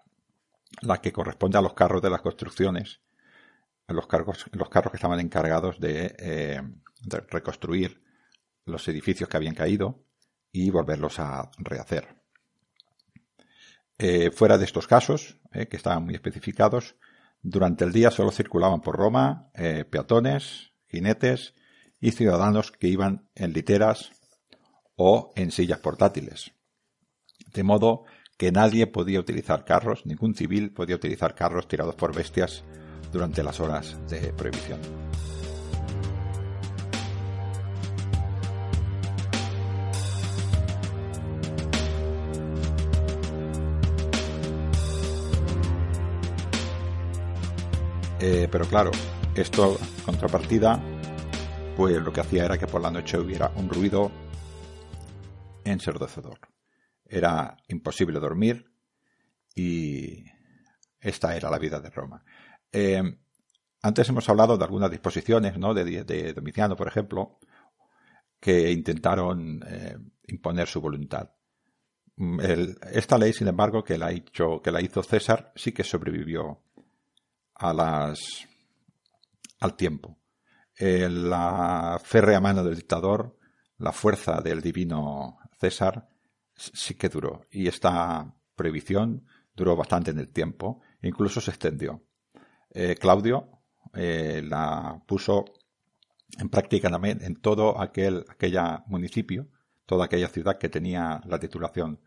la 0.82 1.00
que 1.00 1.12
corresponde 1.12 1.58
a 1.58 1.62
los 1.62 1.74
carros 1.74 2.02
de 2.02 2.10
las 2.10 2.22
construcciones, 2.22 3.00
a 3.86 3.92
los, 3.92 4.08
cargos, 4.08 4.46
los 4.50 4.68
carros 4.68 4.90
que 4.90 4.96
estaban 4.96 5.20
encargados 5.20 5.78
de, 5.78 6.16
eh, 6.18 6.60
reconstruir 7.30 8.02
los 8.64 8.88
edificios 8.88 9.28
que 9.28 9.36
habían 9.36 9.54
caído 9.54 10.02
y 10.50 10.70
volverlos 10.70 11.20
a 11.20 11.52
rehacer. 11.58 12.16
Eh, 13.96 14.32
fuera 14.32 14.58
de 14.58 14.64
estos 14.64 14.88
casos, 14.88 15.38
que 15.52 15.76
estaban 15.76 16.04
muy 16.04 16.14
especificados, 16.14 16.96
durante 17.44 17.84
el 17.84 17.92
día 17.92 18.10
solo 18.10 18.32
circulaban 18.32 18.80
por 18.80 18.96
Roma 18.96 19.50
eh, 19.54 19.84
peatones, 19.84 20.72
jinetes 20.88 21.54
y 22.00 22.12
ciudadanos 22.12 22.72
que 22.72 22.88
iban 22.88 23.28
en 23.34 23.52
literas 23.52 24.12
o 24.96 25.30
en 25.36 25.50
sillas 25.50 25.78
portátiles. 25.78 26.52
De 27.52 27.62
modo 27.62 28.04
que 28.38 28.50
nadie 28.50 28.86
podía 28.86 29.20
utilizar 29.20 29.66
carros, 29.66 30.06
ningún 30.06 30.34
civil 30.34 30.72
podía 30.72 30.96
utilizar 30.96 31.34
carros 31.34 31.68
tirados 31.68 31.94
por 31.96 32.16
bestias 32.16 32.64
durante 33.12 33.42
las 33.42 33.60
horas 33.60 33.98
de 34.08 34.32
prohibición. 34.32 34.80
Eh, 48.26 48.48
pero 48.50 48.64
claro, 48.64 48.90
esto, 49.34 49.76
contrapartida, 50.02 50.82
pues 51.76 52.02
lo 52.02 52.10
que 52.10 52.22
hacía 52.22 52.46
era 52.46 52.56
que 52.56 52.66
por 52.66 52.80
la 52.80 52.90
noche 52.90 53.18
hubiera 53.18 53.52
un 53.56 53.68
ruido 53.68 54.10
ensordecedor. 55.62 56.38
Era 57.04 57.54
imposible 57.68 58.18
dormir 58.18 58.72
y 59.54 60.24
esta 60.98 61.36
era 61.36 61.50
la 61.50 61.58
vida 61.58 61.80
de 61.80 61.90
Roma. 61.90 62.24
Eh, 62.72 63.02
antes 63.82 64.08
hemos 64.08 64.26
hablado 64.30 64.56
de 64.56 64.64
algunas 64.64 64.90
disposiciones, 64.90 65.58
¿no? 65.58 65.74
De, 65.74 66.32
Domiciano, 66.32 66.76
por 66.76 66.88
ejemplo, 66.88 67.38
que 68.40 68.72
intentaron 68.72 69.62
eh, 69.68 69.98
imponer 70.28 70.66
su 70.66 70.80
voluntad. 70.80 71.30
Mm, 72.16 72.40
esta 72.90 73.18
ley, 73.18 73.34
sin 73.34 73.48
embargo, 73.48 73.84
que 73.84 73.98
la, 73.98 74.14
que 74.14 74.72
la 74.72 74.80
hizo 74.80 75.02
César, 75.02 75.52
sí 75.54 75.72
que 75.72 75.84
sobrevivió 75.84 76.62
a 77.54 77.72
las, 77.72 78.46
al 79.60 79.76
tiempo. 79.76 80.18
Eh, 80.76 81.08
la 81.08 82.00
férrea 82.02 82.40
mano 82.40 82.64
del 82.64 82.76
dictador, 82.76 83.38
la 83.78 83.92
fuerza 83.92 84.40
del 84.40 84.60
divino 84.60 85.38
César, 85.60 86.08
sí 86.56 86.94
que 86.94 87.08
duró. 87.08 87.46
Y 87.50 87.68
esta 87.68 88.34
prohibición 88.54 89.26
duró 89.54 89.76
bastante 89.76 90.10
en 90.10 90.18
el 90.18 90.28
tiempo, 90.28 90.82
incluso 91.02 91.40
se 91.40 91.50
extendió. 91.50 92.02
Claudio 92.98 93.62
la 93.92 95.00
puso 95.06 95.44
en 96.38 96.48
práctica 96.48 96.90
en 97.02 97.36
todo 97.36 97.80
aquel 97.80 98.24
aquella 98.28 98.82
municipio, 98.86 99.48
toda 99.86 100.06
aquella 100.06 100.28
ciudad 100.28 100.58
que 100.58 100.68
tenía 100.68 101.20
la 101.26 101.38
titulación 101.38 102.00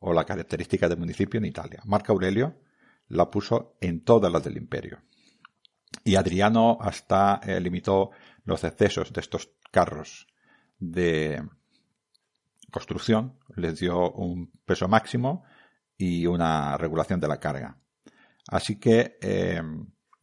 o 0.00 0.12
la 0.12 0.24
característica 0.24 0.88
de 0.88 0.96
municipio 0.96 1.38
en 1.38 1.46
Italia. 1.46 1.82
Marco 1.84 2.12
Aurelio 2.12 2.60
la 3.08 3.30
puso 3.30 3.76
en 3.80 4.04
todas 4.04 4.32
las 4.32 4.44
del 4.44 4.56
imperio. 4.56 5.00
Y 6.04 6.16
Adriano 6.16 6.78
hasta 6.80 7.40
eh, 7.42 7.60
limitó 7.60 8.10
los 8.44 8.64
excesos 8.64 9.12
de 9.12 9.20
estos 9.20 9.50
carros 9.70 10.26
de 10.78 11.42
construcción, 12.70 13.38
les 13.56 13.78
dio 13.80 14.12
un 14.12 14.50
peso 14.64 14.88
máximo 14.88 15.44
y 15.96 16.26
una 16.26 16.76
regulación 16.76 17.20
de 17.20 17.28
la 17.28 17.40
carga. 17.40 17.78
Así 18.48 18.78
que 18.78 19.18
eh, 19.20 19.62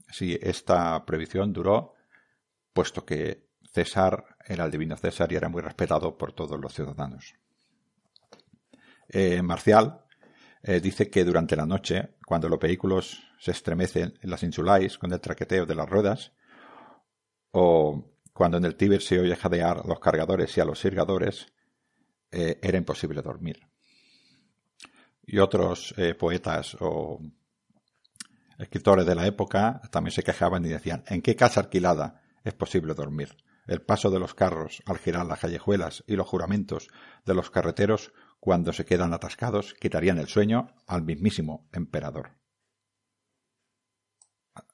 sí, 0.10 0.38
esta 0.42 1.06
prohibición 1.06 1.52
duró, 1.52 1.94
puesto 2.74 3.06
que 3.06 3.50
César 3.72 4.38
era 4.46 4.66
el 4.66 4.72
divino 4.72 4.96
César 4.96 5.32
y 5.32 5.36
era 5.36 5.50
muy 5.50 5.62
respetado 5.62 6.18
por 6.18 6.34
todos 6.34 6.60
los 6.60 6.74
ciudadanos. 6.74 7.36
Eh, 9.10 9.42
Marcial 9.42 10.05
eh, 10.68 10.80
dice 10.80 11.12
que 11.12 11.24
durante 11.24 11.56
la 11.56 11.68
noche, 11.68 12.16
cuando 12.26 12.50
los 12.50 12.60
vehículos 12.60 13.22
se 13.40 13.52
estremecen 13.52 14.18
en 14.20 14.30
las 14.32 14.42
insulais 14.42 14.98
con 14.98 15.14
el 15.14 15.20
traqueteo 15.22 15.68
de 15.68 15.76
las 15.76 15.88
ruedas, 15.88 16.32
o 17.52 18.18
cuando 18.34 18.58
en 18.58 18.66
el 18.66 18.76
Tíber 18.76 19.00
se 19.00 19.20
oye 19.20 19.36
jadear 19.36 19.82
a 19.84 19.88
los 19.88 20.00
cargadores 20.00 20.58
y 20.58 20.62
a 20.62 20.66
los 20.66 20.80
sirgadores, 20.80 21.54
eh, 22.32 22.60
era 22.64 22.80
imposible 22.80 23.22
dormir. 23.22 23.60
Y 25.28 25.38
otros 25.38 25.94
poetas 26.20 26.76
o 26.80 27.20
escritores 28.58 29.06
de 29.06 29.16
la 29.16 29.28
época 29.28 29.82
también 29.92 30.12
se 30.12 30.24
quejaban 30.24 30.66
y 30.66 30.70
decían, 30.70 31.04
¿en 31.08 31.22
qué 31.22 31.36
casa 31.36 31.60
alquilada 31.60 32.22
es 32.44 32.54
posible 32.54 32.94
dormir? 32.94 33.38
El 33.68 33.82
paso 33.82 34.10
de 34.12 34.20
los 34.20 34.34
carros 34.34 34.82
al 34.86 34.98
girar 34.98 35.26
las 35.26 35.40
callejuelas 35.40 36.04
y 36.08 36.16
los 36.16 36.28
juramentos 36.28 36.88
de 37.26 37.34
los 37.34 37.50
carreteros 37.50 38.14
cuando 38.46 38.72
se 38.72 38.86
quedan 38.86 39.12
atascados, 39.12 39.74
quitarían 39.74 40.20
el 40.20 40.28
sueño 40.28 40.68
al 40.86 41.02
mismísimo 41.02 41.68
emperador. 41.74 42.30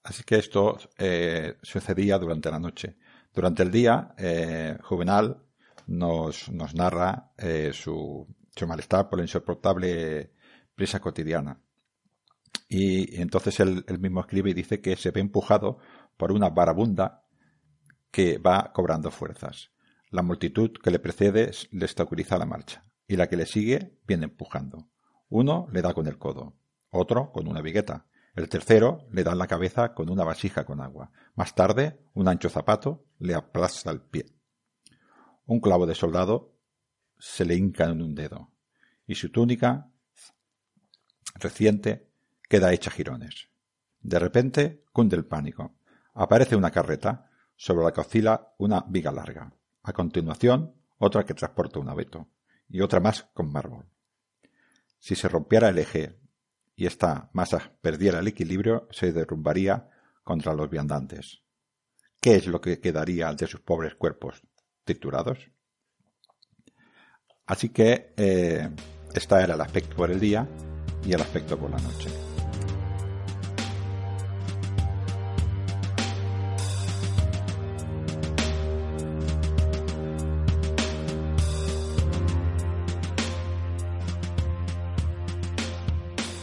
Así 0.04 0.24
que 0.26 0.36
esto 0.36 0.78
eh, 0.98 1.56
sucedía 1.62 2.18
durante 2.18 2.52
la 2.52 2.60
noche. 2.60 2.98
Durante 3.34 3.64
el 3.64 3.72
día, 3.72 4.14
eh, 4.18 4.78
Juvenal 4.84 5.46
nos, 5.88 6.50
narra 6.50 7.32
eh, 7.38 7.72
su, 7.74 8.28
malestar 8.68 9.08
por 9.08 9.20
la 9.20 9.24
insoportable 9.24 10.34
prisa 10.76 11.00
cotidiana. 11.00 11.62
Y, 12.68 13.22
entonces 13.22 13.58
él, 13.62 13.86
mismo 14.02 14.20
escribe 14.20 14.50
y 14.50 14.54
dice 14.54 14.82
que 14.82 14.98
se 14.98 15.12
ve 15.12 15.22
empujado 15.22 15.78
por 16.18 16.34
una 16.34 16.50
varabunda 16.50 17.24
que 18.12 18.38
va 18.38 18.74
cobrando 18.74 19.12
fuerzas. 19.12 19.72
La 20.10 20.24
multitud 20.24 20.72
que 20.84 20.92
le 20.92 21.00
precede 21.00 21.52
le 21.72 21.86
estabiliza 21.86 22.38
la 22.38 22.46
marcha 22.46 22.84
y 23.12 23.18
la 23.18 23.28
que 23.28 23.36
le 23.36 23.46
sigue 23.46 24.00
viene 24.08 24.24
empujando. 24.24 24.88
Uno 25.28 25.68
le 25.74 25.82
da 25.82 25.94
con 25.94 26.08
el 26.08 26.18
codo, 26.18 26.56
otro 26.92 27.34
con 27.34 27.46
una 27.46 27.62
vigueta, 27.62 28.06
el 28.36 28.48
tercero 28.48 29.06
le 29.12 29.26
da 29.26 29.34
en 29.34 29.38
la 29.38 29.48
cabeza 29.48 29.94
con 29.94 30.10
una 30.10 30.24
vasija 30.24 30.64
con 30.64 30.80
agua. 30.80 31.12
Más 31.36 31.54
tarde, 31.54 32.00
un 32.14 32.30
ancho 32.30 32.48
zapato 32.48 33.04
le 33.20 33.34
aplasta 33.34 33.92
el 33.92 34.00
pie. 34.00 34.28
Un 35.46 35.60
clavo 35.60 35.86
de 35.86 35.94
soldado 35.94 36.56
se 37.20 37.44
le 37.44 37.56
hinca 37.56 37.84
en 37.84 38.02
un 38.02 38.16
dedo, 38.16 38.50
y 39.06 39.16
su 39.16 39.30
túnica 39.30 39.92
reciente 41.36 42.08
queda 42.48 42.72
hecha 42.72 42.92
jirones. 42.92 43.50
De 44.00 44.20
repente 44.20 44.86
cunde 44.94 45.18
el 45.18 45.26
pánico. 45.26 45.76
Aparece 46.14 46.56
una 46.56 46.72
carreta, 46.72 47.30
sobre 47.58 47.84
la 47.84 47.92
que 47.92 48.00
oscila 48.00 48.54
una 48.58 48.86
viga 48.88 49.12
larga. 49.12 49.54
A 49.84 49.92
continuación, 49.92 50.76
otra 50.98 51.26
que 51.26 51.34
transporta 51.34 51.78
un 51.78 51.90
abeto 51.90 52.30
y 52.72 52.82
otra 52.82 53.00
más 53.00 53.24
con 53.34 53.52
mármol. 53.52 53.86
Si 54.98 55.16
se 55.16 55.28
rompiera 55.28 55.70
el 55.70 55.78
eje 55.78 56.18
y 56.76 56.86
esta 56.86 57.30
masa 57.34 57.74
perdiera 57.82 58.20
el 58.20 58.28
equilibrio, 58.28 58.88
se 58.92 59.12
derrumbaría 59.12 59.90
contra 60.24 60.54
los 60.54 60.70
viandantes. 60.70 61.42
¿Qué 62.20 62.36
es 62.36 62.48
lo 62.48 62.62
que 62.62 62.80
quedaría 62.80 63.34
de 63.34 63.48
sus 63.48 63.62
pobres 63.62 63.96
cuerpos? 63.96 64.42
¿Triturados? 64.84 65.50
Así 67.46 67.70
que 67.70 68.14
eh, 68.16 68.70
esta 69.14 69.44
era 69.44 69.56
el 69.56 69.62
aspecto 69.62 69.96
por 69.96 70.12
el 70.12 70.20
día 70.20 70.48
y 71.06 71.14
el 71.14 71.22
aspecto 71.22 71.58
por 71.58 71.70
la 71.72 71.80
noche. 71.80 72.31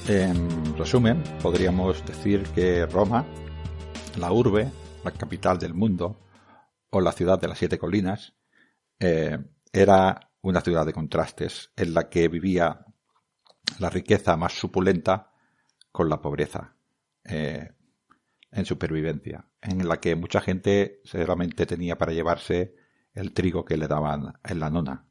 En 0.09 0.75
resumen, 0.79 1.23
podríamos 1.43 2.03
decir 2.07 2.43
que 2.55 2.87
Roma, 2.87 3.27
la 4.19 4.33
urbe, 4.33 4.73
la 5.05 5.11
capital 5.11 5.59
del 5.59 5.75
mundo, 5.75 6.19
o 6.89 7.03
la 7.03 7.13
ciudad 7.13 7.39
de 7.39 7.47
las 7.47 7.59
siete 7.59 7.79
colinas, 7.79 8.35
eh, 8.99 9.37
era 9.71 10.31
una 10.41 10.63
ciudad 10.63 10.87
de 10.87 10.95
contrastes 10.95 11.73
en 11.77 11.93
la 11.93 12.09
que 12.09 12.29
vivía 12.29 12.87
la 13.81 13.91
riqueza 13.91 14.35
más 14.39 14.55
supulenta 14.55 15.31
con 15.93 16.09
la 16.09 16.23
pobreza 16.23 16.75
eh, 17.25 17.69
en 18.51 18.65
supervivencia, 18.65 19.45
en 19.61 19.87
la 19.87 20.01
que 20.01 20.17
mucha 20.17 20.41
gente 20.41 21.03
solamente 21.05 21.67
tenía 21.67 21.99
para 21.99 22.15
llevarse 22.15 22.75
el 23.13 23.35
trigo 23.35 23.63
que 23.63 23.77
le 23.77 23.87
daban 23.87 24.33
en 24.43 24.59
la 24.59 24.71
nona. 24.71 25.07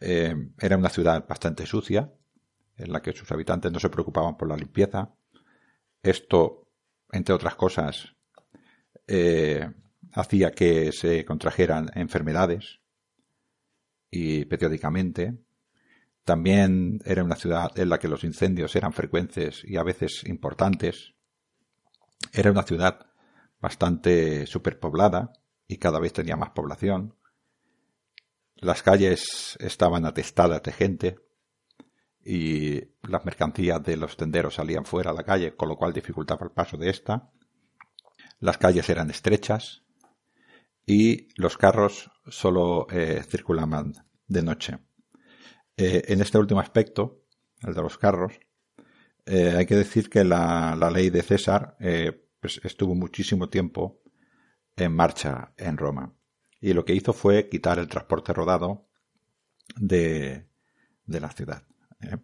Eh, 0.00 0.34
era 0.58 0.76
una 0.76 0.88
ciudad 0.88 1.24
bastante 1.28 1.64
sucia, 1.64 2.12
en 2.82 2.92
la 2.92 3.00
que 3.00 3.12
sus 3.12 3.30
habitantes 3.32 3.72
no 3.72 3.78
se 3.78 3.90
preocupaban 3.90 4.36
por 4.36 4.48
la 4.48 4.56
limpieza. 4.56 5.14
Esto, 6.02 6.68
entre 7.10 7.34
otras 7.34 7.54
cosas, 7.54 8.14
eh, 9.06 9.70
hacía 10.12 10.52
que 10.52 10.92
se 10.92 11.24
contrajeran 11.24 11.90
enfermedades 11.94 12.80
y 14.10 14.44
periódicamente. 14.44 15.38
También 16.24 17.00
era 17.04 17.24
una 17.24 17.36
ciudad 17.36 17.76
en 17.78 17.88
la 17.88 17.98
que 17.98 18.08
los 18.08 18.24
incendios 18.24 18.76
eran 18.76 18.92
frecuentes 18.92 19.64
y 19.64 19.76
a 19.76 19.82
veces 19.82 20.22
importantes. 20.26 21.14
Era 22.32 22.50
una 22.50 22.62
ciudad 22.62 23.06
bastante 23.60 24.46
superpoblada 24.46 25.32
y 25.66 25.78
cada 25.78 25.98
vez 25.98 26.12
tenía 26.12 26.36
más 26.36 26.50
población. 26.50 27.16
Las 28.56 28.82
calles 28.82 29.56
estaban 29.60 30.04
atestadas 30.04 30.62
de 30.62 30.72
gente 30.72 31.18
y 32.24 32.80
las 33.02 33.24
mercancías 33.24 33.82
de 33.82 33.96
los 33.96 34.16
tenderos 34.16 34.54
salían 34.54 34.84
fuera 34.84 35.10
a 35.10 35.14
la 35.14 35.24
calle, 35.24 35.56
con 35.56 35.68
lo 35.68 35.76
cual 35.76 35.92
dificultaba 35.92 36.44
el 36.44 36.52
paso 36.52 36.76
de 36.76 36.90
esta. 36.90 37.30
Las 38.38 38.58
calles 38.58 38.88
eran 38.88 39.10
estrechas 39.10 39.82
y 40.86 41.28
los 41.40 41.56
carros 41.56 42.10
solo 42.26 42.86
eh, 42.90 43.22
circulaban 43.28 43.94
de 44.26 44.42
noche. 44.42 44.78
Eh, 45.76 46.02
en 46.08 46.20
este 46.20 46.38
último 46.38 46.60
aspecto, 46.60 47.24
el 47.62 47.74
de 47.74 47.82
los 47.82 47.98
carros, 47.98 48.32
eh, 49.26 49.54
hay 49.56 49.66
que 49.66 49.76
decir 49.76 50.10
que 50.10 50.24
la, 50.24 50.76
ley 50.92 51.10
de 51.10 51.22
César 51.22 51.76
pues 52.40 52.60
estuvo 52.64 52.96
muchísimo 52.96 53.48
tiempo 53.48 54.00
en 54.76 54.94
marcha 54.94 55.52
en 55.56 55.76
Roma. 55.76 56.12
Y 56.60 56.72
lo 56.72 56.84
que 56.84 56.94
hizo 56.94 57.12
fue 57.12 57.48
quitar 57.48 57.78
el 57.78 57.88
transporte 57.88 58.32
rodado 58.32 58.88
de 59.76 60.48
la 61.06 61.30
ciudad. 61.30 61.64
¿Eh? 62.02 62.16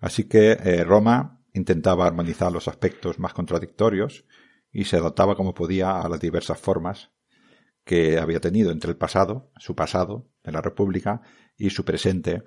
Así 0.00 0.24
que 0.24 0.52
eh, 0.52 0.84
Roma 0.84 1.40
intentaba 1.52 2.06
armonizar 2.06 2.50
los 2.50 2.68
aspectos 2.68 3.18
más 3.18 3.32
contradictorios 3.32 4.24
y 4.72 4.84
se 4.84 4.96
adaptaba 4.96 5.36
como 5.36 5.54
podía 5.54 6.00
a 6.00 6.08
las 6.08 6.20
diversas 6.20 6.58
formas 6.58 7.10
que 7.84 8.18
había 8.18 8.40
tenido 8.40 8.70
entre 8.70 8.90
el 8.90 8.96
pasado, 8.96 9.50
su 9.58 9.74
pasado, 9.74 10.28
de 10.42 10.52
la 10.52 10.60
República, 10.60 11.20
y 11.56 11.70
su 11.70 11.84
presente, 11.84 12.42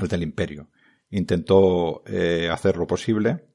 el 0.00 0.08
del 0.08 0.22
Imperio. 0.22 0.70
Intentó 1.10 2.02
eh, 2.06 2.48
hacer 2.50 2.76
lo 2.76 2.86
posible 2.86 3.48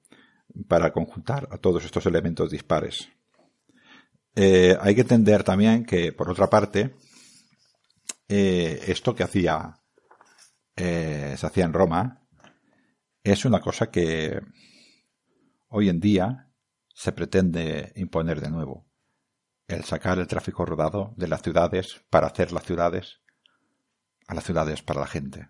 para 0.68 0.92
conjuntar 0.92 1.48
a 1.52 1.58
todos 1.58 1.84
estos 1.86 2.06
elementos 2.06 2.50
dispares. 2.50 3.10
hay 4.36 4.96
que 4.96 5.02
entender 5.02 5.44
también 5.44 5.86
que, 5.86 6.12
por 6.12 6.30
otra 6.30 6.50
parte, 6.50 6.96
esto 8.28 9.16
que 9.16 9.24
hacía 9.24 9.80
se 10.76 11.46
hacía 11.46 11.66
en 11.66 11.74
Roma 11.74 12.25
es 13.26 13.44
una 13.44 13.60
cosa 13.60 13.90
que 13.90 14.40
hoy 15.70 15.90
en 15.90 16.00
día 16.00 16.52
se 16.94 17.12
pretende 17.12 17.92
imponer 17.96 18.40
de 18.40 18.52
nuevo. 18.52 18.86
El 19.68 19.84
sacar 19.84 20.20
el 20.20 20.28
tráfico 20.28 20.64
rodado 20.64 21.16
de 21.18 21.28
las 21.28 21.42
ciudades 21.42 22.06
para 22.12 22.28
hacer 22.28 22.52
las 22.52 22.64
ciudades 22.64 23.22
a 24.28 24.36
las 24.36 24.44
ciudades 24.44 24.84
para 24.84 25.00
la 25.02 25.08
gente. 25.08 25.50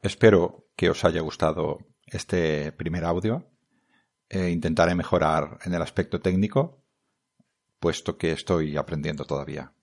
Espero 0.00 0.70
que 0.76 0.88
os 0.88 1.04
haya 1.04 1.20
gustado 1.20 1.78
este 2.06 2.72
primer 2.72 3.04
audio. 3.04 3.48
e 4.30 4.48
intentaré 4.48 4.94
mejorar 4.94 5.58
en 5.62 5.74
el 5.74 5.82
aspecto 5.82 6.18
técnico, 6.20 6.82
puesto 7.78 8.16
que 8.16 8.32
estoy 8.32 8.78
aprendiendo 8.78 9.26
todavía. 9.26 9.74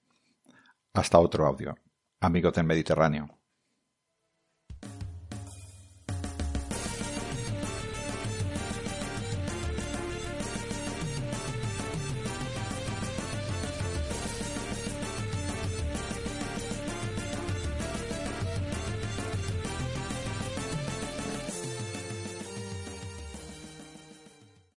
Hasta 0.92 1.20
otro 1.20 1.46
audio. 1.46 1.78
Amigos 2.20 2.54
del 2.56 2.66
Mediterráneo. 2.66 3.39